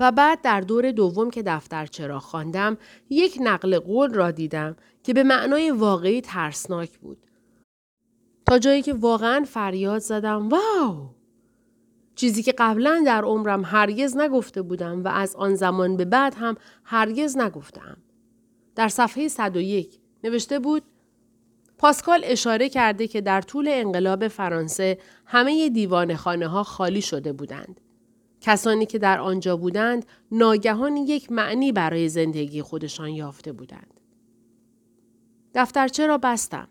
و 0.00 0.12
بعد 0.12 0.42
در 0.42 0.60
دور 0.60 0.90
دوم 0.90 1.30
که 1.30 1.42
دفترچه 1.42 2.06
را 2.06 2.20
خواندم 2.20 2.78
یک 3.10 3.38
نقل 3.40 3.78
قول 3.78 4.14
را 4.14 4.30
دیدم 4.30 4.76
که 5.02 5.14
به 5.14 5.22
معنای 5.22 5.70
واقعی 5.70 6.20
ترسناک 6.20 6.98
بود. 6.98 7.18
تا 8.46 8.58
جایی 8.58 8.82
که 8.82 8.94
واقعا 8.94 9.44
فریاد 9.48 9.98
زدم 9.98 10.48
واو 10.48 11.17
چیزی 12.18 12.42
که 12.42 12.54
قبلا 12.58 13.02
در 13.06 13.24
عمرم 13.24 13.64
هرگز 13.64 14.16
نگفته 14.16 14.62
بودم 14.62 15.04
و 15.04 15.08
از 15.08 15.36
آن 15.36 15.54
زمان 15.54 15.96
به 15.96 16.04
بعد 16.04 16.34
هم 16.34 16.56
هرگز 16.84 17.36
نگفتم. 17.36 17.96
در 18.74 18.88
صفحه 18.88 19.28
101 19.28 20.00
نوشته 20.24 20.58
بود 20.58 20.82
پاسکال 21.78 22.20
اشاره 22.24 22.68
کرده 22.68 23.06
که 23.08 23.20
در 23.20 23.40
طول 23.40 23.68
انقلاب 23.70 24.28
فرانسه 24.28 24.98
همه 25.26 25.68
دیوان 25.68 26.16
خانه 26.16 26.46
ها 26.48 26.62
خالی 26.62 27.02
شده 27.02 27.32
بودند. 27.32 27.80
کسانی 28.40 28.86
که 28.86 28.98
در 28.98 29.20
آنجا 29.20 29.56
بودند 29.56 30.06
ناگهان 30.32 30.96
یک 30.96 31.32
معنی 31.32 31.72
برای 31.72 32.08
زندگی 32.08 32.62
خودشان 32.62 33.08
یافته 33.08 33.52
بودند. 33.52 34.00
دفترچه 35.54 36.06
را 36.06 36.18
بستم. 36.18 36.68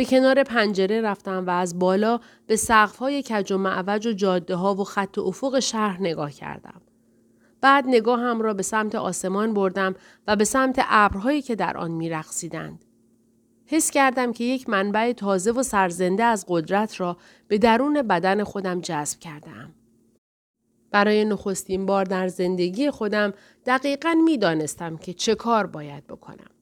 به 0.00 0.06
کنار 0.06 0.42
پنجره 0.42 1.00
رفتم 1.00 1.46
و 1.46 1.50
از 1.50 1.78
بالا 1.78 2.20
به 2.46 2.58
های 2.98 3.22
کج 3.22 3.52
و 3.52 3.58
معوج 3.58 4.06
و 4.06 4.12
جاده 4.12 4.54
ها 4.54 4.74
و 4.74 4.84
خط 4.84 5.18
و 5.18 5.20
افق 5.20 5.58
شهر 5.58 6.00
نگاه 6.00 6.32
کردم. 6.32 6.80
بعد 7.60 7.84
نگاهم 7.88 8.40
را 8.40 8.54
به 8.54 8.62
سمت 8.62 8.94
آسمان 8.94 9.54
بردم 9.54 9.94
و 10.26 10.36
به 10.36 10.44
سمت 10.44 10.84
ابرهایی 10.88 11.42
که 11.42 11.54
در 11.54 11.76
آن 11.76 11.90
میرقصیدند. 11.90 12.84
حس 13.66 13.90
کردم 13.90 14.32
که 14.32 14.44
یک 14.44 14.68
منبع 14.68 15.12
تازه 15.12 15.52
و 15.52 15.62
سرزنده 15.62 16.24
از 16.24 16.44
قدرت 16.48 17.00
را 17.00 17.16
به 17.48 17.58
درون 17.58 18.02
بدن 18.02 18.44
خودم 18.44 18.80
جذب 18.80 19.18
کردم. 19.18 19.74
برای 20.90 21.24
نخستین 21.24 21.86
بار 21.86 22.04
در 22.04 22.28
زندگی 22.28 22.90
خودم 22.90 23.32
دقیقا 23.66 24.14
می 24.24 24.38
دانستم 24.38 24.96
که 24.96 25.12
چه 25.12 25.34
کار 25.34 25.66
باید 25.66 26.06
بکنم. 26.06 26.59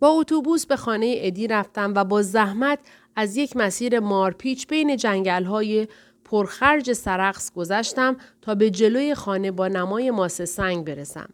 با 0.00 0.08
اتوبوس 0.08 0.66
به 0.66 0.76
خانه 0.76 1.14
ادی 1.18 1.46
رفتم 1.46 1.92
و 1.96 2.04
با 2.04 2.22
زحمت 2.22 2.78
از 3.16 3.36
یک 3.36 3.56
مسیر 3.56 4.00
مارپیچ 4.00 4.66
بین 4.66 4.96
جنگل 4.96 5.44
های 5.44 5.88
پرخرج 6.24 6.92
سرقس 6.92 7.52
گذشتم 7.52 8.16
تا 8.42 8.54
به 8.54 8.70
جلوی 8.70 9.14
خانه 9.14 9.50
با 9.50 9.68
نمای 9.68 10.10
ماسه 10.10 10.44
سنگ 10.44 10.84
برسم. 10.84 11.28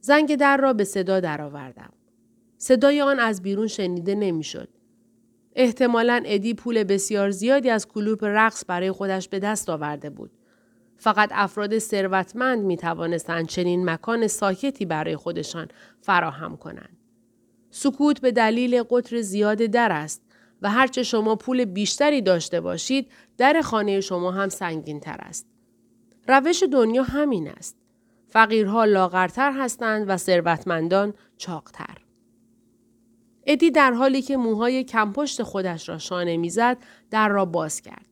زنگ 0.00 0.36
در 0.36 0.56
را 0.56 0.72
به 0.72 0.84
صدا 0.84 1.20
درآوردم. 1.20 1.92
صدای 2.58 3.00
آن 3.00 3.18
از 3.18 3.42
بیرون 3.42 3.66
شنیده 3.66 4.14
نمی‌شد. 4.14 4.68
احتمالا 5.56 6.22
ادی 6.26 6.54
پول 6.54 6.84
بسیار 6.84 7.30
زیادی 7.30 7.70
از 7.70 7.88
کلوپ 7.88 8.24
رقص 8.24 8.64
برای 8.68 8.92
خودش 8.92 9.28
به 9.28 9.38
دست 9.38 9.70
آورده 9.70 10.10
بود. 10.10 10.30
فقط 10.96 11.28
افراد 11.32 11.78
ثروتمند 11.78 12.64
می 12.64 12.76
توانستند 12.76 13.46
چنین 13.46 13.90
مکان 13.90 14.26
ساکتی 14.26 14.84
برای 14.84 15.16
خودشان 15.16 15.68
فراهم 16.00 16.56
کنند. 16.56 17.01
سکوت 17.74 18.20
به 18.20 18.32
دلیل 18.32 18.82
قطر 18.82 19.20
زیاد 19.20 19.58
در 19.58 19.92
است 19.92 20.22
و 20.62 20.70
هرچه 20.70 21.02
شما 21.02 21.36
پول 21.36 21.64
بیشتری 21.64 22.22
داشته 22.22 22.60
باشید 22.60 23.10
در 23.38 23.60
خانه 23.62 24.00
شما 24.00 24.30
هم 24.30 24.48
سنگین 24.48 25.00
تر 25.00 25.16
است. 25.20 25.46
روش 26.28 26.62
دنیا 26.72 27.02
همین 27.02 27.48
است. 27.48 27.76
فقیرها 28.28 28.84
لاغرتر 28.84 29.52
هستند 29.52 30.04
و 30.08 30.16
ثروتمندان 30.16 31.14
چاقتر. 31.36 31.96
ادی 33.46 33.70
در 33.70 33.92
حالی 33.92 34.22
که 34.22 34.36
موهای 34.36 34.84
کمپشت 34.84 35.42
خودش 35.42 35.88
را 35.88 35.98
شانه 35.98 36.36
می‌زد 36.36 36.78
در 37.10 37.28
را 37.28 37.44
باز 37.44 37.80
کرد. 37.80 38.06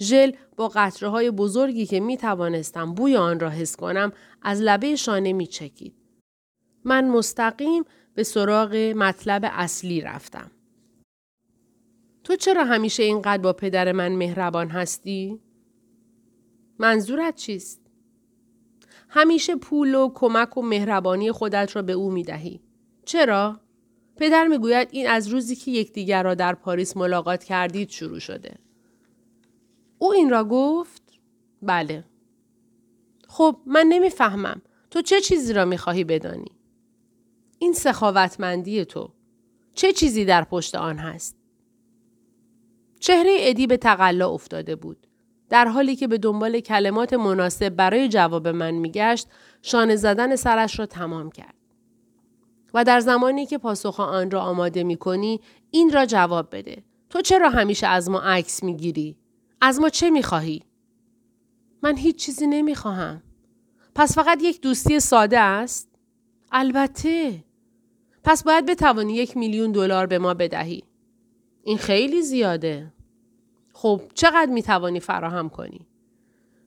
ژل 0.00 0.32
با 0.56 0.68
قطره 0.68 1.08
های 1.08 1.30
بزرگی 1.30 1.86
که 1.86 2.00
می 2.00 2.16
توانستم 2.16 2.94
بوی 2.94 3.16
آن 3.16 3.40
را 3.40 3.50
حس 3.50 3.76
کنم 3.76 4.12
از 4.42 4.60
لبه 4.60 4.96
شانه 4.96 5.32
می 5.32 5.46
چکید. 5.46 5.94
من 6.84 7.08
مستقیم 7.08 7.84
به 8.14 8.22
سراغ 8.22 8.92
مطلب 8.96 9.42
اصلی 9.44 10.00
رفتم. 10.00 10.50
تو 12.24 12.36
چرا 12.36 12.64
همیشه 12.64 13.02
اینقدر 13.02 13.42
با 13.42 13.52
پدر 13.52 13.92
من 13.92 14.12
مهربان 14.12 14.68
هستی؟ 14.68 15.40
منظورت 16.78 17.36
چیست؟ 17.36 17.80
همیشه 19.08 19.56
پول 19.56 19.94
و 19.94 20.10
کمک 20.14 20.56
و 20.56 20.62
مهربانی 20.62 21.32
خودت 21.32 21.76
را 21.76 21.82
به 21.82 21.92
او 21.92 22.10
می 22.10 22.22
دهی. 22.22 22.60
چرا؟ 23.04 23.60
پدر 24.16 24.46
می‌گوید 24.46 24.88
این 24.90 25.08
از 25.08 25.28
روزی 25.28 25.56
که 25.56 25.70
یکدیگر 25.70 26.22
را 26.22 26.34
در 26.34 26.54
پاریس 26.54 26.96
ملاقات 26.96 27.44
کردید 27.44 27.90
شروع 27.90 28.18
شده. 28.18 28.56
او 29.98 30.12
این 30.12 30.30
را 30.30 30.44
گفت؟ 30.44 31.02
بله. 31.62 32.04
خب 33.28 33.56
من 33.66 33.86
نمی‌فهمم. 33.88 34.62
تو 34.90 35.02
چه 35.02 35.20
چیزی 35.20 35.52
را 35.52 35.64
می‌خواهی 35.64 36.04
بدانی؟ 36.04 36.53
این 37.64 37.72
سخاوتمندی 37.72 38.84
تو. 38.84 39.10
چه 39.74 39.92
چیزی 39.92 40.24
در 40.24 40.44
پشت 40.44 40.74
آن 40.74 40.98
هست؟ 40.98 41.36
چهره 43.00 43.36
ادی 43.38 43.66
به 43.66 43.76
تقلا 43.76 44.30
افتاده 44.30 44.76
بود. 44.76 45.06
در 45.48 45.68
حالی 45.68 45.96
که 45.96 46.08
به 46.08 46.18
دنبال 46.18 46.60
کلمات 46.60 47.12
مناسب 47.12 47.68
برای 47.68 48.08
جواب 48.08 48.48
من 48.48 48.70
میگشت 48.70 49.28
شانه 49.62 49.96
زدن 49.96 50.36
سرش 50.36 50.78
را 50.78 50.86
تمام 50.86 51.30
کرد. 51.30 51.54
و 52.74 52.84
در 52.84 53.00
زمانی 53.00 53.46
که 53.46 53.58
پاسخ 53.58 54.00
آن 54.00 54.30
را 54.30 54.40
آماده 54.40 54.84
می 54.84 54.96
کنی 54.96 55.40
این 55.70 55.92
را 55.92 56.06
جواب 56.06 56.56
بده. 56.56 56.84
تو 57.10 57.20
چرا 57.20 57.50
همیشه 57.50 57.86
از 57.86 58.10
ما 58.10 58.20
عکس 58.20 58.62
می 58.62 58.76
گیری؟ 58.76 59.16
از 59.60 59.80
ما 59.80 59.88
چه 59.88 60.10
می 60.10 60.22
خواهی؟ 60.22 60.62
من 61.82 61.96
هیچ 61.96 62.16
چیزی 62.16 62.46
نمی 62.46 62.74
خواهم. 62.74 63.22
پس 63.94 64.14
فقط 64.14 64.38
یک 64.42 64.60
دوستی 64.60 65.00
ساده 65.00 65.40
است؟ 65.40 65.88
البته. 66.52 67.44
پس 68.24 68.44
باید 68.44 68.66
بتوانی 68.66 69.14
یک 69.14 69.36
میلیون 69.36 69.72
دلار 69.72 70.06
به 70.06 70.18
ما 70.18 70.34
بدهی. 70.34 70.84
این 71.62 71.78
خیلی 71.78 72.22
زیاده. 72.22 72.92
خب 73.72 74.02
چقدر 74.14 74.50
می 74.52 74.62
توانی 74.62 75.00
فراهم 75.00 75.48
کنی؟ 75.48 75.86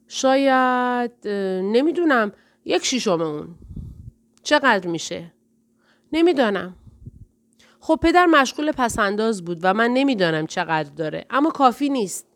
شاید 0.08 1.28
نمی‌دونم 1.62 2.32
یک 2.64 2.84
شیشم 2.84 3.20
اون. 3.20 3.54
چقدر 4.42 4.88
میشه؟ 4.88 5.32
نمی‌دانم. 6.12 6.76
خب 7.80 7.98
پدر 8.02 8.26
مشغول 8.26 8.72
پسنداز 8.72 9.44
بود 9.44 9.58
و 9.62 9.74
من 9.74 9.90
نمی‌دانم 9.90 10.46
چقدر 10.46 10.90
داره 10.90 11.26
اما 11.30 11.50
کافی 11.50 11.88
نیست. 11.88 12.26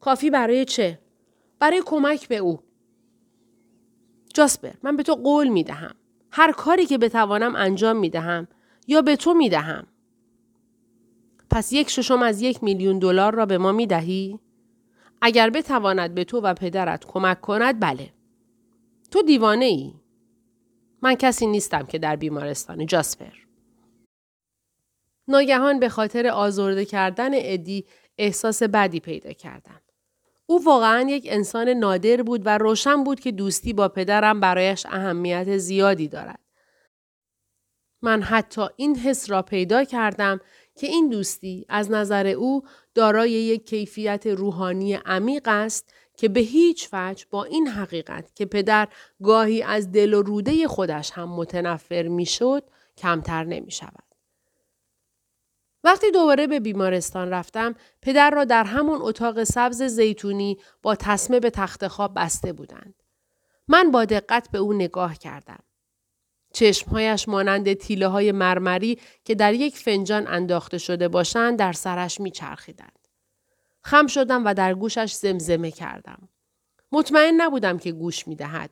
کافی 0.00 0.30
برای 0.30 0.64
چه؟ 0.64 0.98
برای 1.58 1.82
کمک 1.86 2.28
به 2.28 2.36
او. 2.36 2.62
جاسپر 4.34 4.72
من 4.82 4.96
به 4.96 5.02
تو 5.02 5.14
قول 5.14 5.48
می 5.48 5.64
دهم. 5.64 5.94
هر 6.30 6.52
کاری 6.52 6.86
که 6.86 6.98
بتوانم 6.98 7.56
انجام 7.56 7.96
می 7.96 8.10
دهم 8.10 8.48
یا 8.86 9.02
به 9.02 9.16
تو 9.16 9.34
می 9.34 9.48
دهم. 9.48 9.86
پس 11.50 11.72
یک 11.72 11.90
ششم 11.90 12.22
از 12.22 12.42
یک 12.42 12.62
میلیون 12.64 12.98
دلار 12.98 13.34
را 13.34 13.46
به 13.46 13.58
ما 13.58 13.72
می 13.72 13.86
دهی؟ 13.86 14.38
اگر 15.22 15.50
بتواند 15.50 16.14
به 16.14 16.24
تو 16.24 16.40
و 16.40 16.54
پدرت 16.54 17.04
کمک 17.04 17.40
کند 17.40 17.80
بله. 17.80 18.12
تو 19.10 19.22
دیوانه 19.22 19.64
ای. 19.64 19.92
من 21.02 21.14
کسی 21.14 21.46
نیستم 21.46 21.82
که 21.82 21.98
در 21.98 22.16
بیمارستان 22.16 22.86
جاسپر. 22.86 23.32
ناگهان 25.28 25.80
به 25.80 25.88
خاطر 25.88 26.26
آزرده 26.26 26.84
کردن 26.84 27.30
ادی 27.34 27.84
احساس 28.18 28.62
بدی 28.62 29.00
پیدا 29.00 29.32
کردم. 29.32 29.80
او 30.46 30.64
واقعا 30.64 31.06
یک 31.08 31.26
انسان 31.30 31.68
نادر 31.68 32.22
بود 32.22 32.42
و 32.44 32.58
روشن 32.58 33.04
بود 33.04 33.20
که 33.20 33.32
دوستی 33.32 33.72
با 33.72 33.88
پدرم 33.88 34.40
برایش 34.40 34.86
اهمیت 34.86 35.56
زیادی 35.56 36.08
دارد. 36.08 36.41
من 38.02 38.22
حتی 38.22 38.62
این 38.76 38.96
حس 38.96 39.30
را 39.30 39.42
پیدا 39.42 39.84
کردم 39.84 40.40
که 40.76 40.86
این 40.86 41.08
دوستی 41.08 41.66
از 41.68 41.90
نظر 41.90 42.26
او 42.26 42.62
دارای 42.94 43.30
یک 43.30 43.66
کیفیت 43.66 44.26
روحانی 44.26 44.94
عمیق 44.94 45.48
است 45.48 45.94
که 46.16 46.28
به 46.28 46.40
هیچ 46.40 46.88
وجه 46.92 47.26
با 47.30 47.44
این 47.44 47.68
حقیقت 47.68 48.34
که 48.34 48.46
پدر 48.46 48.88
گاهی 49.22 49.62
از 49.62 49.92
دل 49.92 50.14
و 50.14 50.22
روده 50.22 50.68
خودش 50.68 51.10
هم 51.10 51.28
متنفر 51.28 52.02
می‌شد 52.02 52.64
کمتر 52.96 53.44
نمی 53.44 53.70
شود. 53.70 54.04
وقتی 55.84 56.10
دوباره 56.10 56.46
به 56.46 56.60
بیمارستان 56.60 57.30
رفتم 57.30 57.74
پدر 58.02 58.30
را 58.30 58.44
در 58.44 58.64
همون 58.64 58.98
اتاق 59.02 59.44
سبز 59.44 59.82
زیتونی 59.82 60.58
با 60.82 60.94
تسمه 60.94 61.40
به 61.40 61.50
تخت 61.50 61.88
خواب 61.88 62.12
بسته 62.16 62.52
بودند. 62.52 62.94
من 63.68 63.90
با 63.90 64.04
دقت 64.04 64.50
به 64.50 64.58
او 64.58 64.72
نگاه 64.72 65.18
کردم. 65.18 65.64
چشمهایش 66.52 67.28
مانند 67.28 67.72
تیله 67.72 68.06
های 68.06 68.32
مرمری 68.32 68.98
که 69.24 69.34
در 69.34 69.54
یک 69.54 69.76
فنجان 69.76 70.26
انداخته 70.26 70.78
شده 70.78 71.08
باشند 71.08 71.58
در 71.58 71.72
سرش 71.72 72.20
میچرخیدند. 72.20 73.08
خم 73.82 74.06
شدم 74.06 74.44
و 74.44 74.54
در 74.54 74.74
گوشش 74.74 75.12
زمزمه 75.12 75.70
کردم. 75.70 76.28
مطمئن 76.92 77.34
نبودم 77.36 77.78
که 77.78 77.92
گوش 77.92 78.28
می 78.28 78.36
دهد. 78.36 78.70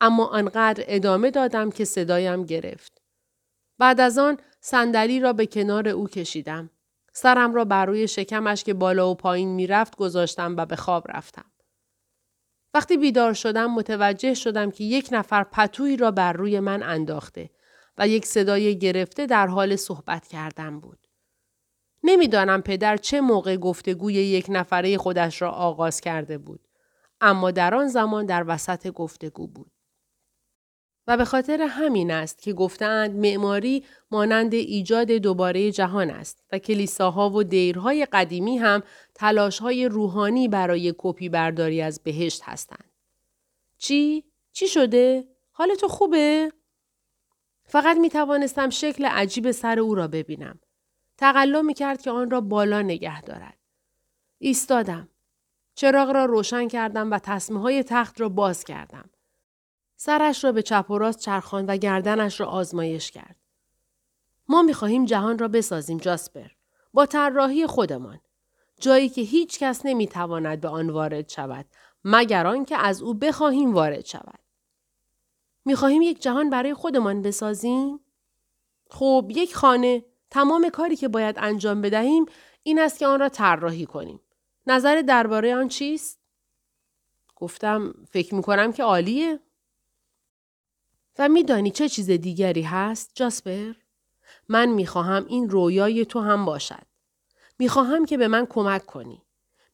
اما 0.00 0.26
آنقدر 0.26 0.84
ادامه 0.86 1.30
دادم 1.30 1.70
که 1.70 1.84
صدایم 1.84 2.44
گرفت. 2.44 3.02
بعد 3.78 4.00
از 4.00 4.18
آن 4.18 4.38
صندلی 4.60 5.20
را 5.20 5.32
به 5.32 5.46
کنار 5.46 5.88
او 5.88 6.08
کشیدم. 6.08 6.70
سرم 7.12 7.54
را 7.54 7.64
بر 7.64 7.86
روی 7.86 8.08
شکمش 8.08 8.64
که 8.64 8.74
بالا 8.74 9.10
و 9.10 9.14
پایین 9.14 9.48
می‌رفت 9.48 9.96
گذاشتم 9.96 10.54
و 10.56 10.66
به 10.66 10.76
خواب 10.76 11.06
رفتم. 11.08 11.44
وقتی 12.74 12.96
بیدار 12.96 13.32
شدم 13.32 13.74
متوجه 13.74 14.34
شدم 14.34 14.70
که 14.70 14.84
یک 14.84 15.08
نفر 15.12 15.44
پتویی 15.44 15.96
را 15.96 16.10
بر 16.10 16.32
روی 16.32 16.60
من 16.60 16.82
انداخته 16.82 17.50
و 17.98 18.08
یک 18.08 18.26
صدای 18.26 18.78
گرفته 18.78 19.26
در 19.26 19.46
حال 19.46 19.76
صحبت 19.76 20.26
کردن 20.26 20.80
بود. 20.80 21.06
نمی‌دانم 22.02 22.62
پدر 22.62 22.96
چه 22.96 23.20
موقع 23.20 23.56
گفتگوی 23.56 24.14
یک 24.14 24.46
نفره 24.48 24.98
خودش 24.98 25.42
را 25.42 25.50
آغاز 25.50 26.00
کرده 26.00 26.38
بود. 26.38 26.68
اما 27.20 27.50
در 27.50 27.74
آن 27.74 27.88
زمان 27.88 28.26
در 28.26 28.44
وسط 28.46 28.88
گفتگو 28.88 29.46
بود. 29.46 29.72
و 31.06 31.16
به 31.16 31.24
خاطر 31.24 31.62
همین 31.62 32.10
است 32.10 32.42
که 32.42 32.52
گفتند 32.52 33.16
معماری 33.16 33.84
مانند 34.10 34.54
ایجاد 34.54 35.10
دوباره 35.10 35.72
جهان 35.72 36.10
است 36.10 36.44
و 36.52 36.58
کلیساها 36.58 37.30
و 37.30 37.42
دیرهای 37.42 38.06
قدیمی 38.12 38.58
هم 38.58 38.82
تلاشهای 39.14 39.88
روحانی 39.88 40.48
برای 40.48 40.94
کپی 40.98 41.28
برداری 41.28 41.82
از 41.82 42.00
بهشت 42.02 42.42
هستند. 42.44 42.90
چی؟ 43.78 44.24
چی 44.52 44.68
شده؟ 44.68 45.28
حال 45.52 45.74
تو 45.74 45.88
خوبه؟ 45.88 46.52
فقط 47.64 47.96
می 47.96 48.10
توانستم 48.10 48.70
شکل 48.70 49.04
عجیب 49.04 49.50
سر 49.50 49.78
او 49.78 49.94
را 49.94 50.08
ببینم. 50.08 50.60
تقلا 51.18 51.62
می 51.62 51.74
کرد 51.74 52.02
که 52.02 52.10
آن 52.10 52.30
را 52.30 52.40
بالا 52.40 52.82
نگه 52.82 53.22
دارد. 53.22 53.58
ایستادم. 54.38 55.08
چراغ 55.74 56.10
را 56.10 56.24
روشن 56.24 56.68
کردم 56.68 57.10
و 57.10 57.18
تصمه 57.18 57.60
های 57.60 57.82
تخت 57.82 58.20
را 58.20 58.28
باز 58.28 58.64
کردم. 58.64 59.10
سرش 60.04 60.44
را 60.44 60.52
به 60.52 60.62
چپ 60.62 60.90
و 60.90 60.98
راست 60.98 61.18
چرخان 61.18 61.66
و 61.66 61.76
گردنش 61.76 62.40
را 62.40 62.46
آزمایش 62.46 63.10
کرد. 63.10 63.36
ما 64.48 64.62
می 64.62 64.74
خواهیم 64.74 65.04
جهان 65.04 65.38
را 65.38 65.48
بسازیم 65.48 65.98
جاسپر. 65.98 66.46
با 66.92 67.06
طراحی 67.06 67.66
خودمان. 67.66 68.20
جایی 68.80 69.08
که 69.08 69.20
هیچ 69.20 69.58
کس 69.58 69.86
نمی 69.86 70.06
تواند 70.06 70.60
به 70.60 70.68
آن 70.68 70.90
وارد 70.90 71.28
شود 71.28 71.66
مگر 72.04 72.46
آنکه 72.46 72.76
از 72.76 73.02
او 73.02 73.14
بخواهیم 73.14 73.74
وارد 73.74 74.04
شود. 74.04 74.38
می 75.64 75.74
خواهیم 75.74 76.02
یک 76.02 76.22
جهان 76.22 76.50
برای 76.50 76.74
خودمان 76.74 77.22
بسازیم؟ 77.22 78.00
خب 78.90 79.26
یک 79.30 79.54
خانه 79.54 80.04
تمام 80.30 80.68
کاری 80.68 80.96
که 80.96 81.08
باید 81.08 81.36
انجام 81.38 81.82
بدهیم 81.82 82.26
این 82.62 82.78
است 82.78 82.98
که 82.98 83.06
آن 83.06 83.20
را 83.20 83.28
طراحی 83.28 83.86
کنیم. 83.86 84.20
نظر 84.66 85.02
درباره 85.02 85.56
آن 85.56 85.68
چیست؟ 85.68 86.20
گفتم 87.36 87.94
فکر 88.10 88.34
می 88.34 88.42
کنم 88.42 88.72
که 88.72 88.82
عالیه. 88.82 89.40
و 91.18 91.28
میدانی 91.28 91.70
چه 91.70 91.88
چیز 91.88 92.10
دیگری 92.10 92.62
هست 92.62 93.10
جاسپر؟ 93.14 93.72
من 94.48 94.68
می‌خواهم 94.68 95.26
این 95.28 95.50
رویای 95.50 96.04
تو 96.04 96.20
هم 96.20 96.44
باشد. 96.44 96.86
می‌خواهم 97.58 98.06
که 98.06 98.16
به 98.16 98.28
من 98.28 98.46
کمک 98.46 98.86
کنی. 98.86 99.22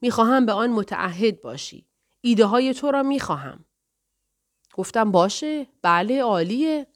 می‌خواهم 0.00 0.46
به 0.46 0.52
آن 0.52 0.70
متعهد 0.70 1.40
باشی. 1.40 1.86
ایده 2.20 2.44
های 2.44 2.74
تو 2.74 2.90
را 2.90 3.02
می‌خواهم. 3.02 3.64
گفتم 4.74 5.10
باشه 5.12 5.66
بله 5.82 6.22
عالیه. 6.22 6.86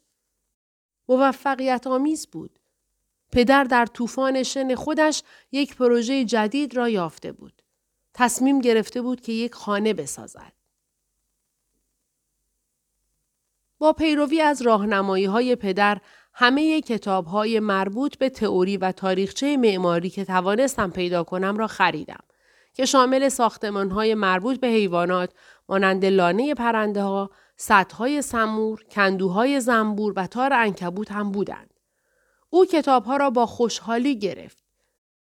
موفقیت 1.08 1.86
آمیز 1.86 2.26
بود. 2.26 2.58
پدر 3.32 3.64
در 3.64 3.86
طوفان 3.86 4.42
شن 4.42 4.74
خودش 4.74 5.22
یک 5.52 5.76
پروژه 5.76 6.24
جدید 6.24 6.76
را 6.76 6.88
یافته 6.88 7.32
بود. 7.32 7.62
تصمیم 8.14 8.60
گرفته 8.60 9.02
بود 9.02 9.20
که 9.20 9.32
یک 9.32 9.54
خانه 9.54 9.94
بسازد. 9.94 10.52
با 13.78 13.92
پیروی 13.92 14.40
از 14.40 14.62
راهنمایی 14.62 15.24
های 15.24 15.56
پدر 15.56 15.98
همه 16.32 16.80
کتاب 16.80 17.26
های 17.26 17.60
مربوط 17.60 18.18
به 18.18 18.28
تئوری 18.28 18.76
و 18.76 18.92
تاریخچه 18.92 19.56
معماری 19.56 20.10
که 20.10 20.24
توانستم 20.24 20.90
پیدا 20.90 21.24
کنم 21.24 21.56
را 21.56 21.66
خریدم 21.66 22.24
که 22.74 22.84
شامل 22.84 23.28
ساختمان 23.28 23.90
های 23.90 24.14
مربوط 24.14 24.60
به 24.60 24.66
حیوانات 24.66 25.30
مانند 25.68 26.04
لانه 26.04 26.54
پرنده 26.54 27.02
ها، 27.02 27.30
سطهای 27.56 28.22
سمور، 28.22 28.84
کندوهای 28.90 29.60
زنبور 29.60 30.12
و 30.16 30.26
تار 30.26 30.52
انکبوت 30.52 31.12
هم 31.12 31.32
بودند. 31.32 31.74
او 32.50 32.64
کتابها 32.64 33.16
را 33.16 33.30
با 33.30 33.46
خوشحالی 33.46 34.18
گرفت. 34.18 34.64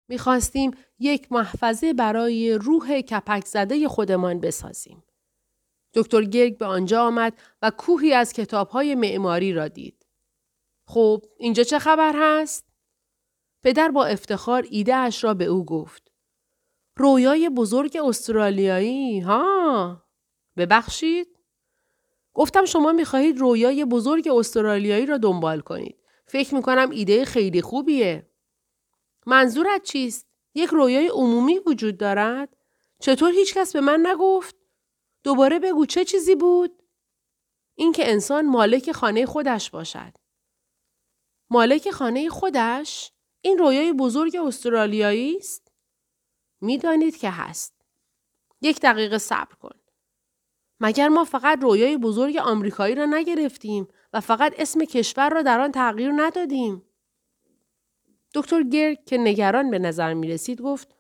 می‌خواستیم 0.08 0.72
یک 1.00 1.32
محفظه 1.32 1.94
برای 1.94 2.54
روح 2.54 3.02
کپک 3.02 3.46
زده 3.46 3.88
خودمان 3.88 4.40
بسازیم. 4.40 5.04
دکتر 5.94 6.24
گرگ 6.24 6.58
به 6.58 6.66
آنجا 6.66 7.04
آمد 7.04 7.34
و 7.62 7.72
کوهی 7.78 8.14
از 8.14 8.34
کتابهای 8.34 8.96
معماری 8.96 9.54
را 9.54 9.68
دید. 9.68 10.06
خب 10.86 11.26
اینجا 11.38 11.64
چه 11.64 11.80
خبر 11.80 12.14
هست؟ 12.16 12.66
پدر 13.64 13.90
با 13.90 14.06
افتخار 14.06 14.66
ایده 14.70 14.96
اش 14.96 15.24
را 15.24 15.34
به 15.34 15.46
او 15.46 15.66
گفت. 15.66 16.12
رویای 16.96 17.50
بزرگ 17.50 17.98
استرالیایی 18.04 19.20
ها؟ 19.20 20.04
ببخشید. 20.58 21.40
گفتم 22.34 22.66
شما 22.66 22.92
می‌خواهید 22.92 23.40
رویای 23.40 23.86
بزرگ 23.86 24.28
استرالیایی 24.28 25.06
را 25.06 25.18
دنبال 25.18 25.60
کنید. 25.62 25.98
فکر 26.26 26.56
می‌کنم 26.56 26.90
ایده 26.90 27.26
خیلی 27.26 27.62
خوبیه. 27.62 28.30
منظورت 29.26 29.84
چیست؟ 29.84 30.28
یک 30.56 30.70
رویای 30.70 31.08
عمومی 31.08 31.60
وجود 31.60 31.98
دارد؟ 31.98 32.58
چطور 33.00 33.32
هیچکس 33.32 33.74
به 33.74 33.82
من 33.82 34.08
نگفت؟ 34.08 34.56
دوباره 35.24 35.60
بگو 35.60 35.86
چه 35.86 36.06
چیزی 36.06 36.36
بود 36.36 36.84
اینکه 37.76 38.12
انسان 38.12 38.46
مالک 38.46 38.92
خانه 38.92 39.26
خودش 39.26 39.70
باشد 39.70 40.14
مالک 41.50 41.92
خانه 41.92 42.30
خودش 42.30 43.12
این 43.42 43.58
رویای 43.58 43.94
بزرگ 43.94 44.36
استرالیایی 44.36 45.38
است 45.38 45.72
می‌دانید 46.62 47.18
که 47.18 47.30
هست. 47.30 47.74
یک 48.62 48.80
دقیقه 48.80 49.18
صبر 49.18 49.56
کن. 49.56 49.80
مگر 50.80 51.08
ما 51.08 51.24
فقط 51.24 51.60
رویای 51.62 51.98
بزرگ 51.98 52.38
آمریکایی 52.38 52.96
را 52.96 53.06
نگرفتیم 53.06 53.88
و 54.14 54.20
فقط 54.20 54.54
اسم 54.58 54.86
کشور 54.86 55.30
را 55.30 55.42
در 55.42 55.60
آن 55.60 55.72
تغییر 55.72 56.12
ندادیم؟ 56.16 56.86
دکتر 58.34 58.64
گرگ 58.64 59.06
که 59.06 59.18
نگران 59.18 59.72
به 59.72 59.80
نظر 59.80 60.14
می 60.14 60.28
رسید 60.28 60.62
گفت 60.62 60.96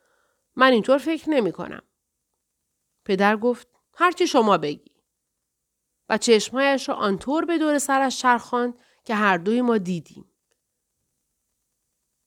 من 0.55 0.71
اینطور 0.71 0.97
فکر 0.97 1.29
نمی 1.29 1.51
کنم. 1.51 1.81
پدر 3.05 3.38
گفت 3.38 3.72
هرچی 3.95 4.27
شما 4.27 4.58
بگی. 4.58 4.91
و 6.10 6.17
چشمهایش 6.17 6.89
را 6.89 6.95
آنطور 6.95 7.45
به 7.45 7.58
دور 7.58 7.79
سرش 7.79 8.19
چرخاند 8.19 8.73
که 9.06 9.15
هر 9.15 9.38
دوی 9.38 9.62
ما 9.62 9.77
دیدیم. 9.77 10.25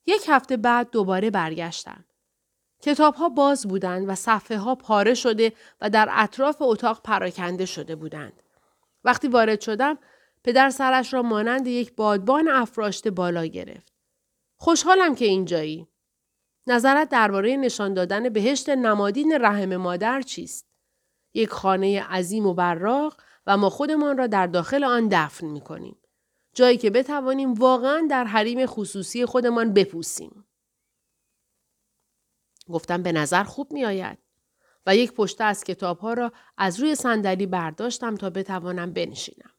یک 0.06 0.24
هفته 0.28 0.56
بعد 0.56 0.90
دوباره 0.90 1.30
برگشتم. 1.30 2.04
کتاب 2.82 3.14
ها 3.14 3.28
باز 3.28 3.66
بودند 3.68 4.08
و 4.08 4.14
صفحه 4.14 4.58
ها 4.58 4.74
پاره 4.74 5.14
شده 5.14 5.52
و 5.80 5.90
در 5.90 6.08
اطراف 6.10 6.56
اتاق 6.60 7.02
پراکنده 7.02 7.66
شده 7.66 7.96
بودند. 7.96 8.42
وقتی 9.04 9.28
وارد 9.28 9.60
شدم 9.60 9.98
پدر 10.44 10.70
سرش 10.70 11.14
را 11.14 11.22
مانند 11.22 11.66
یک 11.66 11.96
بادبان 11.96 12.48
افراشته 12.48 13.10
بالا 13.10 13.46
گرفت. 13.46 13.92
خوشحالم 14.56 15.14
که 15.14 15.24
اینجایی. 15.24 15.88
نظرت 16.66 17.08
درباره 17.08 17.56
نشان 17.56 17.94
دادن 17.94 18.28
بهشت 18.28 18.68
نمادین 18.68 19.32
رحم 19.40 19.76
مادر 19.76 20.22
چیست؟ 20.22 20.66
یک 21.36 21.50
خانه 21.50 22.02
عظیم 22.02 22.46
و 22.46 22.54
براق 22.54 23.16
و 23.46 23.56
ما 23.56 23.70
خودمان 23.70 24.18
را 24.18 24.26
در 24.26 24.46
داخل 24.46 24.84
آن 24.84 25.08
دفن 25.10 25.46
می 25.46 25.60
کنیم. 25.60 25.96
جایی 26.54 26.76
که 26.76 26.90
بتوانیم 26.90 27.54
واقعا 27.54 28.06
در 28.10 28.24
حریم 28.24 28.66
خصوصی 28.66 29.26
خودمان 29.26 29.72
بپوسیم. 29.72 30.44
گفتم 32.70 33.02
به 33.02 33.12
نظر 33.12 33.44
خوب 33.44 33.72
می 33.72 33.84
آید. 33.84 34.18
و 34.86 34.96
یک 34.96 35.12
پشته 35.12 35.44
از 35.44 35.64
کتاب 35.64 35.98
ها 35.98 36.12
را 36.12 36.32
از 36.56 36.80
روی 36.80 36.94
صندلی 36.94 37.46
برداشتم 37.46 38.14
تا 38.14 38.30
بتوانم 38.30 38.92
بنشینم. 38.92 39.50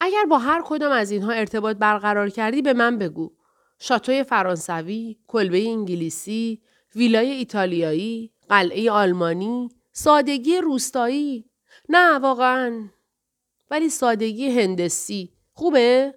اگر 0.00 0.24
با 0.30 0.38
هر 0.38 0.62
کدام 0.64 0.92
از 0.92 1.10
اینها 1.10 1.32
ارتباط 1.32 1.76
برقرار 1.76 2.30
کردی 2.30 2.62
به 2.62 2.72
من 2.72 2.98
بگو. 2.98 3.36
شاتوی 3.78 4.24
فرانسوی، 4.24 5.18
کلبه 5.26 5.68
انگلیسی، 5.68 6.62
ویلای 6.94 7.30
ایتالیایی، 7.30 8.32
قلعه 8.48 8.90
آلمانی، 8.90 9.68
سادگی 9.96 10.58
روستایی. 10.58 11.50
نه 11.88 12.18
واقعا. 12.18 12.88
ولی 13.70 13.88
سادگی 13.90 14.60
هندسی. 14.60 15.36
خوبه؟ 15.52 16.14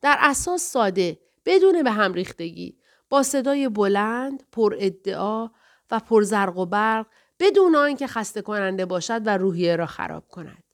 در 0.00 0.16
اساس 0.20 0.62
ساده. 0.62 1.20
بدون 1.44 1.82
به 1.82 1.90
هم 1.90 2.12
ریختگی. 2.12 2.78
با 3.08 3.22
صدای 3.22 3.68
بلند، 3.68 4.42
پر 4.52 4.76
ادعا 4.78 5.50
و 5.90 6.00
پر 6.00 6.22
زرق 6.22 6.58
و 6.58 6.66
برق 6.66 7.06
بدون 7.40 7.76
آنکه 7.76 8.06
خسته 8.06 8.42
کننده 8.42 8.86
باشد 8.86 9.26
و 9.26 9.36
روحیه 9.36 9.76
را 9.76 9.86
خراب 9.86 10.28
کند. 10.28 10.64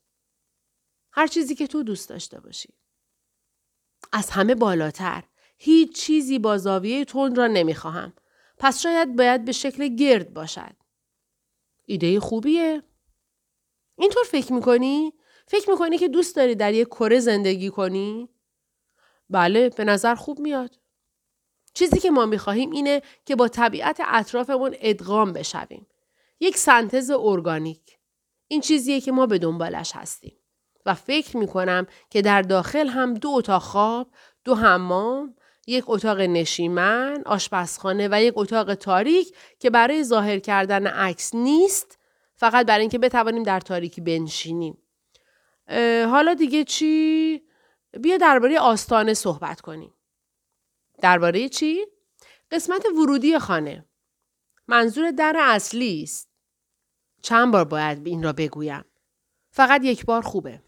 هر 1.12 1.26
چیزی 1.26 1.54
که 1.54 1.66
تو 1.66 1.82
دوست 1.82 2.08
داشته 2.08 2.40
باشی. 2.40 2.74
از 4.12 4.30
همه 4.30 4.54
بالاتر 4.54 5.24
هیچ 5.58 5.96
چیزی 5.96 6.38
با 6.38 6.58
زاویه 6.58 7.04
تند 7.04 7.38
را 7.38 7.46
نمی‌خواهم. 7.46 8.12
پس 8.58 8.80
شاید 8.80 9.16
باید 9.16 9.44
به 9.44 9.52
شکل 9.52 9.88
گرد 9.88 10.34
باشد. 10.34 10.83
ایده 11.86 12.20
خوبیه. 12.20 12.82
اینطور 13.98 14.24
فکر 14.24 14.52
می‌کنی؟ 14.52 15.12
فکر 15.46 15.70
می‌کنی 15.70 15.98
که 15.98 16.08
دوست 16.08 16.36
داری 16.36 16.54
در 16.54 16.74
یک 16.74 16.88
کره 16.88 17.20
زندگی 17.20 17.70
کنی؟ 17.70 18.28
بله 19.30 19.68
به 19.68 19.84
نظر 19.84 20.14
خوب 20.14 20.38
میاد. 20.40 20.78
چیزی 21.74 22.00
که 22.00 22.10
ما 22.10 22.26
می‌خواهیم 22.26 22.70
اینه 22.70 23.02
که 23.26 23.36
با 23.36 23.48
طبیعت 23.48 24.00
اطرافمون 24.04 24.74
ادغام 24.80 25.32
بشویم. 25.32 25.86
یک 26.40 26.56
سنتز 26.56 27.10
ارگانیک. 27.10 27.98
این 28.48 28.60
چیزیه 28.60 29.00
که 29.00 29.12
ما 29.12 29.26
به 29.26 29.38
دنبالش 29.38 29.92
هستیم. 29.94 30.36
و 30.86 30.94
فکر 30.94 31.36
می‌کنم 31.36 31.86
که 32.10 32.22
در 32.22 32.42
داخل 32.42 32.88
هم 32.88 33.14
دو 33.14 33.28
اتاق 33.28 33.62
خواب، 33.62 34.10
دو 34.44 34.54
حمام، 34.54 35.36
یک 35.66 35.84
اتاق 35.86 36.20
نشیمن، 36.20 37.22
آشپزخانه 37.26 38.08
و 38.10 38.22
یک 38.22 38.32
اتاق 38.36 38.74
تاریک 38.74 39.36
که 39.58 39.70
برای 39.70 40.04
ظاهر 40.04 40.38
کردن 40.38 40.86
عکس 40.86 41.34
نیست 41.34 41.98
فقط 42.36 42.66
برای 42.66 42.80
اینکه 42.80 42.98
بتوانیم 42.98 43.42
در 43.42 43.60
تاریکی 43.60 44.00
بنشینیم. 44.00 44.78
حالا 46.10 46.34
دیگه 46.34 46.64
چی؟ 46.64 47.42
بیا 48.00 48.16
درباره 48.16 48.60
آستانه 48.60 49.14
صحبت 49.14 49.60
کنیم. 49.60 49.94
درباره 51.02 51.48
چی؟ 51.48 51.86
قسمت 52.50 52.86
ورودی 52.86 53.38
خانه. 53.38 53.84
منظور 54.68 55.10
در 55.10 55.36
اصلی 55.38 56.02
است. 56.02 56.30
چند 57.22 57.52
بار 57.52 57.64
باید 57.64 58.06
این 58.06 58.22
را 58.22 58.32
بگویم. 58.32 58.84
فقط 59.50 59.84
یک 59.84 60.04
بار 60.04 60.22
خوبه. 60.22 60.62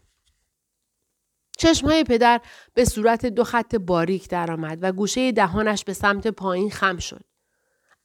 چشمهای 1.57 2.03
پدر 2.03 2.41
به 2.73 2.85
صورت 2.85 3.25
دو 3.25 3.43
خط 3.43 3.75
باریک 3.75 4.29
درآمد 4.29 4.79
و 4.81 4.91
گوشه 4.91 5.31
دهانش 5.31 5.83
به 5.83 5.93
سمت 5.93 6.27
پایین 6.27 6.69
خم 6.69 6.97
شد. 6.97 7.25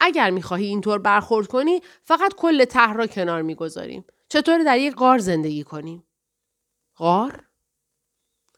اگر 0.00 0.30
می‌خواهی 0.30 0.66
اینطور 0.66 0.98
برخورد 0.98 1.46
کنی 1.46 1.80
فقط 2.02 2.34
کل 2.34 2.64
ته 2.64 2.92
را 2.92 3.06
کنار 3.06 3.42
می‌گذاریم. 3.42 4.04
چطور 4.28 4.58
در 4.64 4.78
یک 4.78 4.94
غار 4.94 5.18
زندگی 5.18 5.64
کنیم؟ 5.64 6.04
غار؟ 6.96 7.44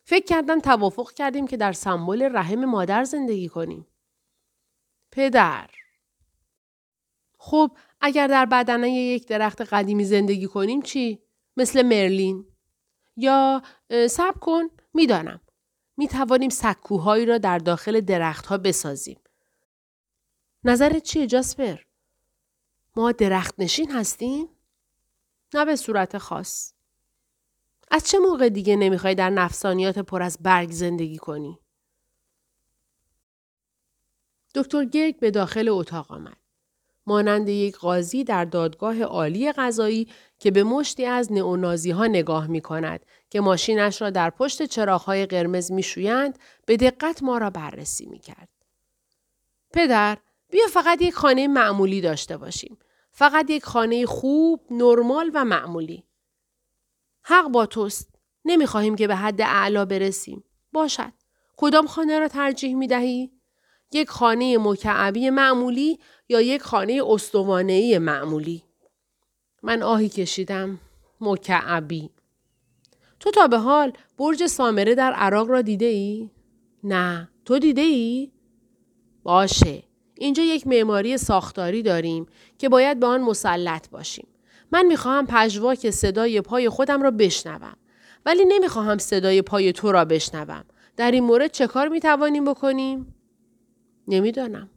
فکر 0.04 0.24
کردم 0.24 0.60
توافق 0.60 1.12
کردیم 1.12 1.46
که 1.46 1.56
در 1.56 1.72
سمبل 1.72 2.28
رحم 2.32 2.64
مادر 2.64 3.04
زندگی 3.04 3.48
کنیم. 3.48 3.86
پدر 5.12 5.70
خب 7.38 7.76
اگر 8.00 8.26
در 8.26 8.46
بدنه 8.46 8.90
یک 8.90 9.28
درخت 9.28 9.60
قدیمی 9.60 10.04
زندگی 10.04 10.46
کنیم 10.46 10.82
چی؟ 10.82 11.22
مثل 11.56 11.82
مرلین 11.82 12.46
یا 13.16 13.62
سب 14.10 14.34
کن 14.40 14.62
می‌دانم 14.94 15.40
می 15.96 16.08
توانیم 16.08 16.50
سکوهایی 16.50 17.26
را 17.26 17.38
در 17.38 17.58
داخل 17.58 18.00
درختها 18.00 18.58
بسازیم. 18.58 19.20
نظرت 20.64 21.02
چیه 21.02 21.26
جاسپر؟ 21.26 21.76
ما 22.96 23.12
درخت 23.12 23.54
نشین 23.58 23.90
هستیم؟ 23.90 24.48
نه 25.54 25.64
به 25.64 25.76
صورت 25.76 26.18
خاص. 26.18 26.72
از 27.90 28.08
چه 28.08 28.18
موقع 28.18 28.48
دیگه 28.48 28.76
نمی‌خوای 28.76 29.14
در 29.14 29.30
نفسانیات 29.30 29.98
پر 29.98 30.22
از 30.22 30.38
برگ 30.40 30.70
زندگی 30.70 31.18
کنی؟ 31.18 31.58
دکتر 34.54 34.84
گرگ 34.84 35.18
به 35.18 35.30
داخل 35.30 35.68
اتاق 35.68 36.12
آمد. 36.12 36.43
مانند 37.06 37.48
یک 37.48 37.76
قاضی 37.76 38.24
در 38.24 38.44
دادگاه 38.44 39.02
عالی 39.02 39.52
قضایی 39.52 40.08
که 40.38 40.50
به 40.50 40.64
مشتی 40.64 41.04
از 41.04 41.32
نئونازی 41.32 41.90
ها 41.90 42.06
نگاه 42.06 42.46
می 42.46 42.60
کند 42.60 43.06
که 43.30 43.40
ماشینش 43.40 44.02
را 44.02 44.10
در 44.10 44.30
پشت 44.30 44.62
چراغهای 44.62 45.26
قرمز 45.26 45.72
می 45.72 45.82
شویند 45.82 46.38
به 46.66 46.76
دقت 46.76 47.22
ما 47.22 47.38
را 47.38 47.50
بررسی 47.50 48.06
می 48.06 48.18
کرد. 48.18 48.48
پدر 49.72 50.18
بیا 50.50 50.66
فقط 50.72 51.02
یک 51.02 51.14
خانه 51.14 51.48
معمولی 51.48 52.00
داشته 52.00 52.36
باشیم. 52.36 52.78
فقط 53.10 53.50
یک 53.50 53.64
خانه 53.64 54.06
خوب، 54.06 54.60
نرمال 54.70 55.30
و 55.34 55.44
معمولی. 55.44 56.04
حق 57.22 57.48
با 57.48 57.66
توست. 57.66 58.14
نمی‌خواهیم 58.44 58.96
که 58.96 59.06
به 59.06 59.16
حد 59.16 59.40
اعلا 59.40 59.84
برسیم. 59.84 60.44
باشد. 60.72 61.12
کدام 61.56 61.86
خانه 61.86 62.18
را 62.18 62.28
ترجیح 62.28 62.74
می 62.74 62.86
دهی؟ 62.86 63.30
یک 63.92 64.08
خانه 64.08 64.58
مکعبی 64.58 65.30
معمولی 65.30 65.98
یا 66.28 66.40
یک 66.40 66.62
خانه 66.62 67.02
استوانهی 67.06 67.98
معمولی؟ 67.98 68.62
من 69.62 69.82
آهی 69.82 70.08
کشیدم. 70.08 70.78
مکعبی. 71.20 72.10
تو 73.20 73.30
تا 73.30 73.46
به 73.46 73.58
حال 73.58 73.92
برج 74.18 74.46
سامره 74.46 74.94
در 74.94 75.12
عراق 75.12 75.50
را 75.50 75.62
دیده 75.62 75.86
ای؟ 75.86 76.30
نه. 76.84 77.28
تو 77.44 77.58
دیده 77.58 77.80
ای؟ 77.80 78.32
باشه. 79.22 79.82
اینجا 80.18 80.42
یک 80.42 80.66
معماری 80.66 81.18
ساختاری 81.18 81.82
داریم 81.82 82.26
که 82.58 82.68
باید 82.68 83.00
به 83.00 83.06
آن 83.06 83.20
مسلط 83.20 83.90
باشیم. 83.90 84.26
من 84.72 84.86
می‌خواهم 84.86 85.26
پژواک 85.26 85.90
صدای 85.90 86.40
پای 86.40 86.68
خودم 86.68 87.02
را 87.02 87.10
بشنوم. 87.10 87.76
ولی 88.26 88.44
نمی‌خواهم 88.44 88.98
صدای 88.98 89.42
پای 89.42 89.72
تو 89.72 89.92
را 89.92 90.04
بشنوم. 90.04 90.64
در 90.96 91.10
این 91.10 91.24
مورد 91.24 91.50
چه 91.50 91.66
کار 91.66 91.88
می‌توانیم 91.88 92.44
بکنیم؟ 92.44 93.14
نمی‌دانم. 94.08 94.70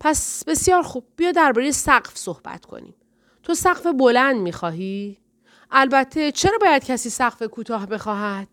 پس 0.00 0.44
بسیار 0.44 0.82
خوب 0.82 1.04
بیا 1.16 1.32
درباره 1.32 1.70
سقف 1.70 2.16
صحبت 2.18 2.64
کنیم. 2.64 2.94
تو 3.42 3.54
سقف 3.54 3.86
بلند 3.86 4.36
می‌خواهی؟ 4.36 5.18
البته 5.70 6.32
چرا 6.32 6.58
باید 6.58 6.84
کسی 6.84 7.10
سقف 7.10 7.42
کوتاه 7.42 7.86
بخواهد؟ 7.86 8.48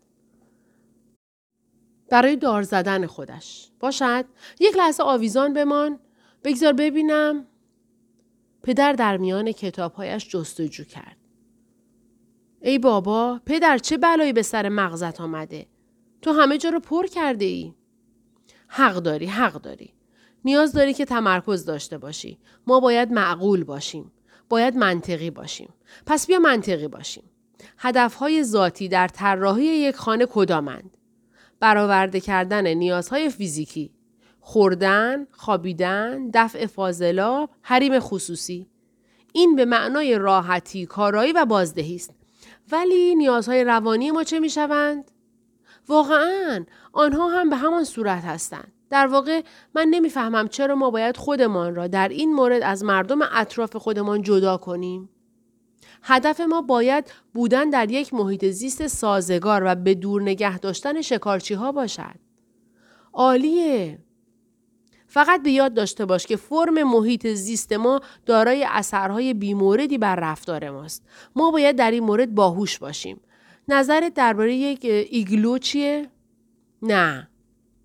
برای 2.10 2.36
دار 2.36 2.62
زدن 2.62 3.06
خودش. 3.06 3.70
باشد 3.80 4.24
یک 4.60 4.76
لحظه 4.76 5.02
آویزان 5.02 5.52
بمان 5.52 5.98
بگذار 6.44 6.72
ببینم 6.72 7.46
پدر 8.62 8.92
در 8.92 9.16
میان 9.16 9.52
کتابهایش 9.52 10.28
جستجو 10.28 10.84
کرد. 10.84 11.16
ای 12.62 12.78
بابا 12.78 13.40
پدر 13.46 13.78
چه 13.78 13.96
بلایی 13.96 14.32
به 14.32 14.42
سر 14.42 14.68
مغزت 14.68 15.20
آمده؟ 15.20 15.66
تو 16.22 16.32
همه 16.32 16.58
جا 16.58 16.70
رو 16.70 16.80
پر 16.80 17.06
کرده 17.06 17.44
ای؟ 17.44 17.74
حق 18.68 18.94
داری 18.96 19.26
حق 19.26 19.52
داری. 19.52 19.95
نیاز 20.46 20.72
داری 20.72 20.94
که 20.94 21.04
تمرکز 21.04 21.64
داشته 21.64 21.98
باشی. 21.98 22.38
ما 22.66 22.80
باید 22.80 23.12
معقول 23.12 23.64
باشیم. 23.64 24.12
باید 24.48 24.76
منطقی 24.76 25.30
باشیم. 25.30 25.74
پس 26.06 26.26
بیا 26.26 26.38
منطقی 26.38 26.88
باشیم. 26.88 27.24
هدفهای 27.78 28.44
ذاتی 28.44 28.88
در 28.88 29.08
طراحی 29.08 29.64
یک 29.64 29.96
خانه 29.96 30.26
کدامند؟ 30.26 30.96
برآورده 31.60 32.20
کردن 32.20 32.66
نیازهای 32.66 33.30
فیزیکی، 33.30 33.94
خوردن، 34.40 35.26
خوابیدن، 35.30 36.30
دفع 36.34 36.66
فاضلاب، 36.66 37.50
حریم 37.62 38.00
خصوصی. 38.00 38.66
این 39.32 39.56
به 39.56 39.64
معنای 39.64 40.18
راحتی، 40.18 40.86
کارایی 40.86 41.32
و 41.32 41.44
بازدهی 41.44 41.96
است. 41.96 42.14
ولی 42.72 43.14
نیازهای 43.14 43.64
روانی 43.64 44.10
ما 44.10 44.24
چه 44.24 44.40
می 44.40 44.50
شوند؟ 44.50 45.10
واقعا 45.88 46.64
آنها 46.92 47.28
هم 47.28 47.50
به 47.50 47.56
همان 47.56 47.84
صورت 47.84 48.24
هستند. 48.24 48.72
در 48.90 49.06
واقع 49.06 49.42
من 49.74 49.88
نمی‌فهمم 49.90 50.48
چرا 50.48 50.74
ما 50.74 50.90
باید 50.90 51.16
خودمان 51.16 51.74
را 51.74 51.86
در 51.86 52.08
این 52.08 52.34
مورد 52.34 52.62
از 52.62 52.84
مردم 52.84 53.18
اطراف 53.32 53.76
خودمان 53.76 54.22
جدا 54.22 54.56
کنیم. 54.56 55.08
هدف 56.02 56.40
ما 56.40 56.62
باید 56.62 57.12
بودن 57.34 57.70
در 57.70 57.90
یک 57.90 58.14
محیط 58.14 58.44
زیست 58.44 58.86
سازگار 58.86 59.62
و 59.66 59.74
به 59.74 59.94
دور 59.94 60.22
نگه 60.22 60.58
داشتن 60.58 61.00
شکارچی 61.02 61.54
ها 61.54 61.72
باشد. 61.72 62.14
عالیه. 63.12 63.98
فقط 65.06 65.42
به 65.42 65.50
یاد 65.50 65.74
داشته 65.74 66.06
باش 66.06 66.26
که 66.26 66.36
فرم 66.36 66.82
محیط 66.82 67.26
زیست 67.26 67.72
ما 67.72 68.00
دارای 68.26 68.66
اثرهای 68.68 69.34
بیموردی 69.34 69.98
بر 69.98 70.16
رفتار 70.16 70.70
ماست. 70.70 71.02
ما 71.36 71.50
باید 71.50 71.76
در 71.76 71.90
این 71.90 72.04
مورد 72.04 72.34
باهوش 72.34 72.78
باشیم. 72.78 73.20
نظرت 73.68 74.14
درباره 74.14 74.54
یک 74.54 74.80
ایگلو 75.10 75.58
چیه؟ 75.58 76.08
نه. 76.82 77.28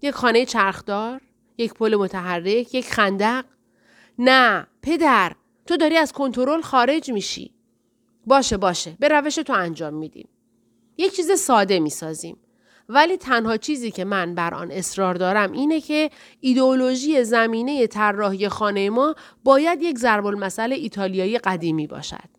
یک 0.02 0.12
خانه 0.12 0.46
چرخدار؟ 0.46 1.22
یک 1.58 1.74
پل 1.74 1.96
متحرک؟ 1.96 2.76
یک 2.76 2.94
خندق؟ 2.94 3.46
نه، 4.20 4.68
پدر، 4.82 5.36
تو 5.66 5.78
داری 5.78 5.98
از 5.98 6.14
کنترل 6.14 6.62
خارج 6.62 7.12
میشی. 7.12 7.54
باشه 8.26 8.58
باشه، 8.58 8.98
به 9.00 9.08
روش 9.08 9.36
تو 9.36 9.54
انجام 9.54 9.94
میدیم. 9.94 10.30
یک 10.98 11.16
چیز 11.16 11.32
ساده 11.32 11.80
می‌سازیم. 11.80 12.38
ولی 12.90 13.18
تنها 13.18 13.58
چیزی 13.58 13.92
که 13.92 14.06
من 14.06 14.36
بر 14.36 14.54
آن 14.54 14.72
اصرار 14.72 15.14
دارم 15.16 15.52
اینه 15.52 15.82
که 15.82 16.10
ایدئولوژی 16.40 17.24
زمینه 17.24 17.88
طراحی 17.88 18.50
خانه 18.50 18.90
ما 18.90 19.16
باید 19.44 19.82
یک 19.82 19.98
ضرب 19.98 20.26
المثل 20.26 20.72
ایتالیایی 20.72 21.38
قدیمی 21.38 21.88
باشد. 21.88 22.30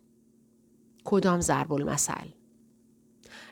کدام 1.03 1.41
ضرب 1.41 1.73
المثل؟ 1.73 2.27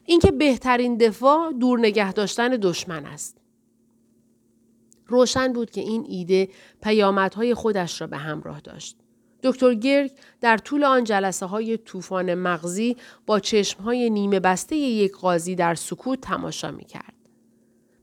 اینکه 0.06 0.32
بهترین 0.32 0.97
دفاع 0.97 1.52
دور 1.52 1.80
نگه 1.80 2.13
داشتن 2.13 2.50
دشمن 2.50 3.06
است. 3.06 3.40
روشن 5.12 5.54
بود 5.54 5.71
که 5.71 5.82
این 5.82 6.06
ایده 6.10 6.50
پیامدهای 6.84 7.54
خودش 7.54 8.02
را 8.02 8.08
به 8.08 8.17
همراه 8.17 8.60
داشت. 8.60 8.97
دکتر 9.43 9.74
گرگ 9.74 10.12
در 10.41 10.58
طول 10.58 10.84
آن 10.84 11.04
جلسه 11.04 11.45
های 11.45 11.78
طوفان 11.78 12.34
مغزی 12.34 12.97
با 13.26 13.39
چشم 13.39 13.84
های 13.84 14.10
نیمه 14.10 14.39
بسته 14.39 14.76
یک 14.76 15.12
قاضی 15.12 15.56
در 15.56 15.76
سکوت 15.76 16.21
تماشا 16.21 16.71
می 16.71 16.86
کرد. 16.86 17.13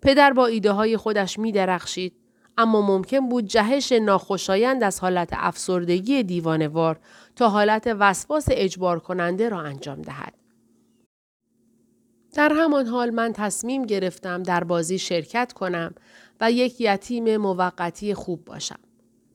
پدر 0.03 0.33
با 0.33 0.47
ایده 0.47 0.73
های 0.73 0.97
خودش 0.97 1.39
می 1.39 1.53
درخشید 1.53 2.13
اما 2.59 2.83
ممکن 2.83 3.29
بود 3.29 3.45
جهش 3.45 3.93
ناخوشایند 3.93 4.83
از 4.83 5.01
حالت 5.01 5.29
افسردگی 5.33 6.23
دیوانوار 6.23 7.01
تا 7.37 7.49
حالت 7.49 7.97
وسواس 7.99 8.47
اجبار 8.51 9.01
کننده 9.01 9.49
را 9.49 9.61
انجام 9.61 10.03
دهد. 10.03 10.35
در 12.35 12.53
همان 12.57 12.87
حال 12.87 13.11
من 13.11 13.33
تصمیم 13.33 13.83
گرفتم 13.87 14.43
در 14.43 14.65
بازی 14.65 14.99
شرکت 14.99 15.53
کنم 15.53 15.95
و 16.41 16.53
یک 16.53 16.81
یتیم 16.81 17.37
موقتی 17.37 18.15
خوب 18.15 18.45
باشم. 18.45 18.79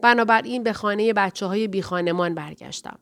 بنابراین 0.01 0.63
به 0.63 0.73
خانه 0.73 1.13
بچه 1.13 1.45
های 1.45 1.67
بی 1.67 1.81
برگشتم. 2.35 2.99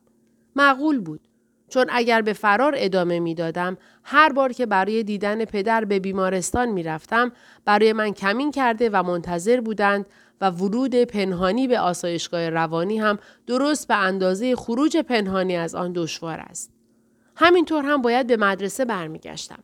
معقول 0.56 1.00
بود. 1.00 1.20
چون 1.68 1.86
اگر 1.90 2.22
به 2.22 2.32
فرار 2.32 2.74
ادامه 2.76 3.20
می 3.20 3.34
دادم، 3.34 3.78
هر 4.04 4.32
بار 4.32 4.52
که 4.52 4.66
برای 4.66 5.02
دیدن 5.02 5.44
پدر 5.44 5.84
به 5.84 5.98
بیمارستان 5.98 6.68
می 6.68 6.82
رفتم، 6.82 7.32
برای 7.64 7.92
من 7.92 8.12
کمین 8.12 8.50
کرده 8.50 8.90
و 8.90 9.02
منتظر 9.02 9.60
بودند 9.60 10.06
و 10.40 10.50
ورود 10.50 10.94
پنهانی 10.94 11.68
به 11.68 11.78
آسایشگاه 11.78 12.50
روانی 12.50 12.98
هم 12.98 13.18
درست 13.46 13.88
به 13.88 13.96
اندازه 13.96 14.56
خروج 14.56 14.96
پنهانی 14.96 15.56
از 15.56 15.74
آن 15.74 15.92
دشوار 15.92 16.40
است. 16.40 16.72
همینطور 17.36 17.84
هم 17.84 18.02
باید 18.02 18.26
به 18.26 18.36
مدرسه 18.36 18.84
برمیگشتم. 18.84 19.62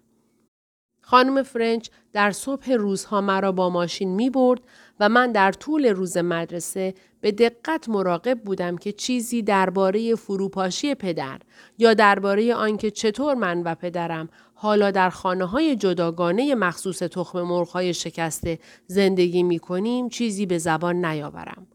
خانم 1.10 1.42
فرنچ 1.42 1.88
در 2.12 2.30
صبح 2.30 2.72
روزها 2.72 3.20
مرا 3.20 3.52
با 3.52 3.70
ماشین 3.70 4.08
می 4.14 4.30
برد 4.30 4.60
و 5.00 5.08
من 5.08 5.32
در 5.32 5.52
طول 5.52 5.86
روز 5.86 6.16
مدرسه 6.16 6.94
به 7.20 7.32
دقت 7.32 7.88
مراقب 7.88 8.40
بودم 8.40 8.76
که 8.76 8.92
چیزی 8.92 9.42
درباره 9.42 10.14
فروپاشی 10.14 10.94
پدر 10.94 11.40
یا 11.78 11.94
درباره 11.94 12.54
آنکه 12.54 12.90
چطور 12.90 13.34
من 13.34 13.62
و 13.62 13.74
پدرم 13.74 14.28
حالا 14.54 14.90
در 14.90 15.10
خانه 15.10 15.44
های 15.44 15.76
جداگانه 15.76 16.54
مخصوص 16.54 16.98
تخم 16.98 17.42
مرغ 17.42 17.92
شکسته 17.92 18.58
زندگی 18.86 19.42
می 19.42 19.58
کنیم 19.58 20.08
چیزی 20.08 20.46
به 20.46 20.58
زبان 20.58 21.04
نیاورم. 21.04 21.66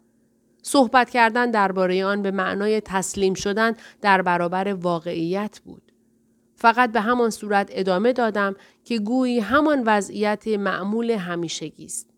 صحبت 0.63 1.09
کردن 1.09 1.51
درباره 1.51 2.05
آن 2.05 2.21
به 2.21 2.31
معنای 2.31 2.81
تسلیم 2.81 3.33
شدن 3.33 3.73
در 4.01 4.21
برابر 4.21 4.73
واقعیت 4.73 5.61
بود. 5.65 5.92
فقط 6.63 6.91
به 6.91 7.01
همان 7.01 7.29
صورت 7.29 7.69
ادامه 7.71 8.13
دادم 8.13 8.55
که 8.83 8.99
گویی 8.99 9.39
همان 9.39 9.83
وضعیت 9.85 10.47
معمول 10.47 11.11
همیشگی 11.11 11.85
است. 11.85 12.09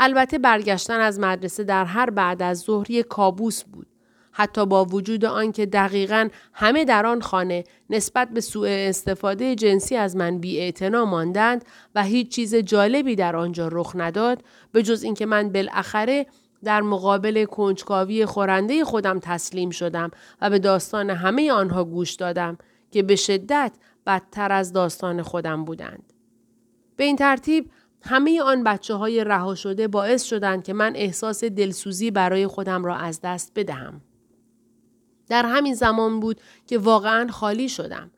البته 0.00 0.38
برگشتن 0.38 1.00
از 1.00 1.20
مدرسه 1.20 1.64
در 1.64 1.84
هر 1.84 2.10
بعد 2.10 2.42
از 2.42 2.60
ظهری 2.60 3.02
کابوس 3.02 3.64
بود. 3.64 3.86
حتی 4.32 4.66
با 4.66 4.84
وجود 4.84 5.24
آنکه 5.24 5.66
دقیقا 5.66 6.28
همه 6.52 6.84
در 6.84 7.06
آن 7.06 7.20
خانه 7.20 7.64
نسبت 7.90 8.28
به 8.28 8.40
سوء 8.40 8.68
استفاده 8.88 9.54
جنسی 9.54 9.96
از 9.96 10.16
من 10.16 10.38
بی 10.38 10.72
ماندند 10.90 11.64
و 11.94 12.02
هیچ 12.02 12.28
چیز 12.28 12.54
جالبی 12.54 13.16
در 13.16 13.36
آنجا 13.36 13.68
رخ 13.72 13.92
نداد 13.94 14.42
به 14.72 14.82
جز 14.82 15.02
اینکه 15.02 15.26
من 15.26 15.48
بالاخره 15.48 16.26
در 16.64 16.80
مقابل 16.80 17.44
کنجکاوی 17.44 18.26
خورنده 18.26 18.84
خودم 18.84 19.18
تسلیم 19.18 19.70
شدم 19.70 20.10
و 20.40 20.50
به 20.50 20.58
داستان 20.58 21.10
همه 21.10 21.52
آنها 21.52 21.84
گوش 21.84 22.12
دادم 22.14 22.58
که 22.92 23.02
به 23.02 23.16
شدت 23.16 23.72
بدتر 24.06 24.52
از 24.52 24.72
داستان 24.72 25.22
خودم 25.22 25.64
بودند. 25.64 26.12
به 26.96 27.04
این 27.04 27.16
ترتیب 27.16 27.70
همه 28.02 28.42
آن 28.42 28.64
بچه 28.64 28.94
های 28.94 29.24
رها 29.24 29.54
شده 29.54 29.88
باعث 29.88 30.22
شدند 30.22 30.64
که 30.64 30.72
من 30.72 30.92
احساس 30.96 31.44
دلسوزی 31.44 32.10
برای 32.10 32.46
خودم 32.46 32.84
را 32.84 32.96
از 32.96 33.20
دست 33.20 33.52
بدهم. 33.54 34.00
در 35.28 35.46
همین 35.46 35.74
زمان 35.74 36.20
بود 36.20 36.40
که 36.66 36.78
واقعا 36.78 37.28
خالی 37.30 37.68
شدم. 37.68 38.10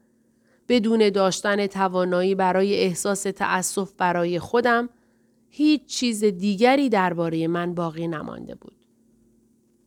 بدون 0.68 1.10
داشتن 1.10 1.66
توانایی 1.66 2.34
برای 2.34 2.74
احساس 2.74 3.22
تأسف 3.22 3.92
برای 3.98 4.38
خودم، 4.38 4.88
هیچ 5.48 5.84
چیز 5.86 6.24
دیگری 6.24 6.88
درباره 6.88 7.48
من 7.48 7.74
باقی 7.74 8.08
نمانده 8.08 8.54
بود. 8.54 8.76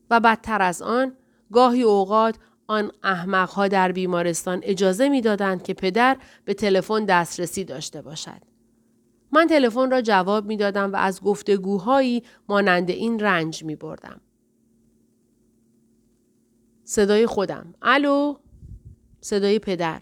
و 0.10 0.19
بدتر 0.19 0.62
از 0.62 0.82
آن، 0.82 1.13
گاهی 1.52 1.84
اوقات 1.84 2.36
آن 2.67 2.91
احمقها 3.03 3.67
در 3.67 3.91
بیمارستان 3.91 4.60
اجازه 4.63 5.10
می‌دادند 5.10 5.63
که 5.63 5.73
پدر 5.73 6.17
به 6.45 6.53
تلفن 6.53 7.06
دسترسی 7.06 7.63
داشته 7.63 8.01
باشد. 8.01 8.41
من 9.32 9.47
تلفن 9.47 9.91
را 9.91 10.01
جواب 10.01 10.45
می 10.45 10.58
دادم 10.58 10.93
و 10.93 10.95
از 10.95 11.21
گفتگوهایی 11.21 12.23
مانند 12.49 12.89
این 12.89 13.19
رنج 13.19 13.63
می 13.63 13.75
بردم. 13.75 14.21
صدای 16.84 17.25
خودم. 17.25 17.73
الو؟ 17.82 18.36
صدای 19.21 19.60
پدر. 19.60 20.01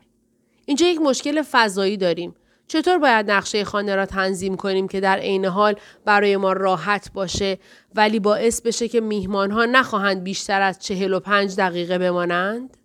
اینجا 0.65 0.87
یک 0.87 1.01
مشکل 1.01 1.41
فضایی 1.41 1.97
داریم. 1.97 2.35
چطور 2.67 2.97
باید 2.97 3.31
نقشه 3.31 3.63
خانه 3.63 3.95
را 3.95 4.05
تنظیم 4.05 4.55
کنیم 4.55 4.87
که 4.87 4.99
در 4.99 5.17
عین 5.17 5.45
حال 5.45 5.75
برای 6.05 6.37
ما 6.37 6.53
راحت 6.53 7.11
باشه 7.13 7.59
ولی 7.95 8.19
باعث 8.19 8.61
بشه 8.61 8.87
که 8.87 9.01
میهمان 9.01 9.51
ها 9.51 9.65
نخواهند 9.65 10.23
بیشتر 10.23 10.61
از 10.61 10.79
چهل 10.79 11.13
و 11.13 11.19
پنج 11.19 11.55
دقیقه 11.55 11.97
بمانند؟ 11.97 12.77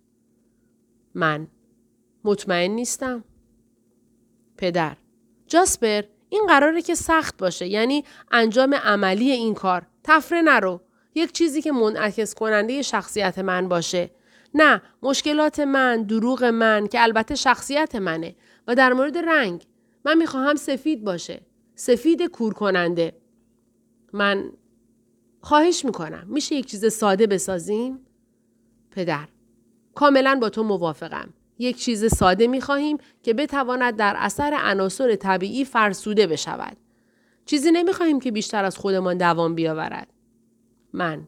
من. 1.15 1.47
مطمئن 2.23 2.71
نیستم. 2.71 3.23
پدر. 4.57 4.97
جاسپر 5.47 6.01
این 6.29 6.45
قراره 6.47 6.81
که 6.81 6.95
سخت 6.95 7.37
باشه 7.37 7.67
یعنی 7.67 8.05
انجام 8.31 8.73
عملی 8.73 9.31
این 9.31 9.53
کار. 9.53 9.87
تفره 10.03 10.41
نرو. 10.41 10.81
یک 11.15 11.31
چیزی 11.31 11.61
که 11.61 11.71
منعکس 11.71 12.33
کننده 12.33 12.81
شخصیت 12.81 13.39
من 13.39 13.67
باشه. 13.67 14.11
نه 14.53 14.81
مشکلات 15.01 15.59
من 15.59 16.03
دروغ 16.03 16.43
من 16.43 16.87
که 16.87 17.03
البته 17.03 17.35
شخصیت 17.35 17.95
منه 17.95 18.35
و 18.67 18.75
در 18.75 18.93
مورد 18.93 19.17
رنگ. 19.17 19.65
من 20.05 20.17
می‌خواهم 20.17 20.55
سفید 20.55 21.03
باشه 21.03 21.41
سفید 21.75 22.21
کور 22.21 22.53
کننده 22.53 23.13
من 24.13 24.51
خواهش 25.41 25.85
می‌کنم 25.85 26.27
میشه 26.27 26.55
یک 26.55 26.65
چیز 26.65 26.93
ساده 26.93 27.27
بسازیم 27.27 27.99
پدر 28.91 29.27
کاملا 29.95 30.37
با 30.41 30.49
تو 30.49 30.63
موافقم 30.63 31.33
یک 31.59 31.77
چیز 31.77 32.05
ساده 32.05 32.47
می 32.47 32.61
خواهیم 32.61 32.97
که 33.23 33.33
بتواند 33.33 33.95
در 33.95 34.15
اثر 34.17 34.57
عناصر 34.63 35.15
طبیعی 35.15 35.65
فرسوده 35.65 36.27
بشود. 36.27 36.77
چیزی 37.45 37.71
نمی 37.71 37.93
خواهیم 37.93 38.19
که 38.19 38.31
بیشتر 38.31 38.65
از 38.65 38.77
خودمان 38.77 39.17
دوام 39.17 39.55
بیاورد. 39.55 40.13
من. 40.93 41.27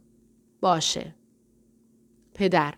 باشه. 0.62 1.16
پدر. 2.34 2.74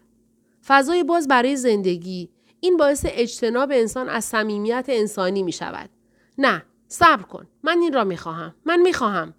فضای 0.66 1.04
باز 1.04 1.28
برای 1.28 1.56
زندگی 1.56 2.30
این 2.66 2.78
باعث 2.78 3.06
اجتناب 3.10 3.72
انسان 3.74 4.10
از 4.10 4.26
صمیمیت 4.26 4.86
انسانی 4.88 5.44
می 5.44 5.52
شود. 5.52 5.90
نه. 6.38 6.66
صبر 6.88 7.24
کن. 7.24 7.48
من 7.64 7.78
این 7.80 7.94
را 7.94 8.04
می 8.04 8.18
خواهم. 8.18 8.56
من 8.66 8.82
می 8.82 8.94
خواهم. 8.94 9.34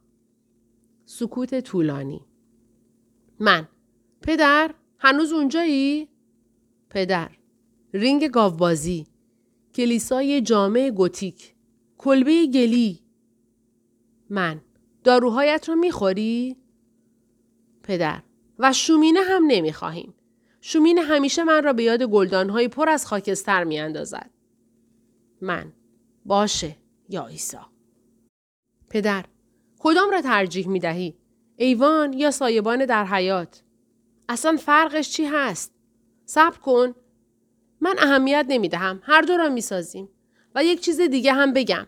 سکوت 1.04 1.60
طولانی. 1.60 2.24
من. 3.40 3.68
پدر. 4.22 4.74
هنوز 4.98 5.32
اونجایی؟ 5.32 6.08
پدر. 6.90 7.30
رینگ 7.94 8.28
گاوبازی 8.28 9.06
کلیسای 9.74 10.40
جامع 10.40 10.90
گوتیک 10.90 11.54
کلبه 11.98 12.46
گلی 12.46 13.00
من 14.30 14.60
داروهایت 15.04 15.68
را 15.68 15.74
می‌خوری؟ 15.74 16.56
پدر 17.82 18.22
و 18.58 18.72
شومینه 18.72 19.20
هم 19.20 19.44
نمی‌خواهیم. 19.46 20.14
شومینه 20.61 21.01
همیشه 21.03 21.45
من 21.45 21.64
را 21.64 21.73
به 21.73 21.83
یاد 21.83 22.03
گلدانهای 22.03 22.69
پر 22.69 22.88
از 22.88 23.07
خاکستر 23.07 23.64
میاندازد. 23.64 24.31
من 25.40 25.73
باشه 26.25 26.77
یا 27.09 27.27
ایسا 27.27 27.66
پدر 28.90 29.25
کدام 29.79 30.11
را 30.11 30.21
ترجیح 30.21 30.69
می 30.69 30.81
دهی؟ 30.81 31.16
ایوان 31.57 32.12
یا 32.12 32.31
سایبان 32.31 32.87
در 32.87 33.05
حیات؟ 33.05 33.62
اصلا 34.29 34.57
فرقش 34.57 35.11
چی 35.11 35.25
هست؟ 35.25 35.75
صبر 36.25 36.59
کن 36.59 36.95
من 37.81 37.97
اهمیت 37.99 38.47
نمی 38.49 38.69
دهم. 38.69 39.01
هر 39.03 39.23
دو 39.23 39.37
را 39.37 39.49
می 39.49 39.61
سازیم. 39.61 40.09
و 40.55 40.64
یک 40.64 40.81
چیز 40.81 41.01
دیگه 41.01 41.33
هم 41.33 41.53
بگم. 41.53 41.87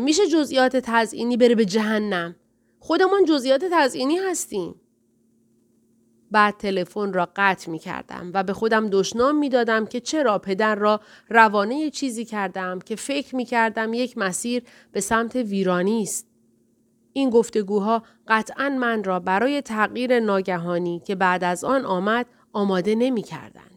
میشه 0.00 0.26
جزئیات 0.26 0.76
تزئینی 0.76 1.36
بره 1.36 1.54
به 1.54 1.64
جهنم. 1.64 2.36
خودمون 2.78 3.24
جزئیات 3.24 3.64
تزئینی 3.72 4.16
هستیم. 4.18 4.80
بعد 6.34 6.56
تلفن 6.56 7.12
را 7.12 7.28
قطع 7.36 7.70
می 7.70 7.78
کردم 7.78 8.30
و 8.34 8.42
به 8.42 8.52
خودم 8.52 8.88
دشنام 8.88 9.38
می 9.38 9.48
دادم 9.48 9.86
که 9.86 10.00
چرا 10.00 10.38
پدر 10.38 10.74
را 10.74 11.00
روانه 11.28 11.90
چیزی 11.90 12.24
کردم 12.24 12.78
که 12.78 12.96
فکر 12.96 13.36
می 13.36 13.44
کردم 13.44 13.94
یک 13.94 14.18
مسیر 14.18 14.62
به 14.92 15.00
سمت 15.00 15.36
ویرانی 15.36 16.02
است. 16.02 16.26
این 17.12 17.30
گفتگوها 17.30 18.02
قطعا 18.28 18.68
من 18.68 19.04
را 19.04 19.20
برای 19.20 19.62
تغییر 19.62 20.20
ناگهانی 20.20 21.02
که 21.04 21.14
بعد 21.14 21.44
از 21.44 21.64
آن 21.64 21.84
آمد 21.84 22.26
آماده 22.52 22.94
نمی 22.94 23.22
کردن. 23.22 23.73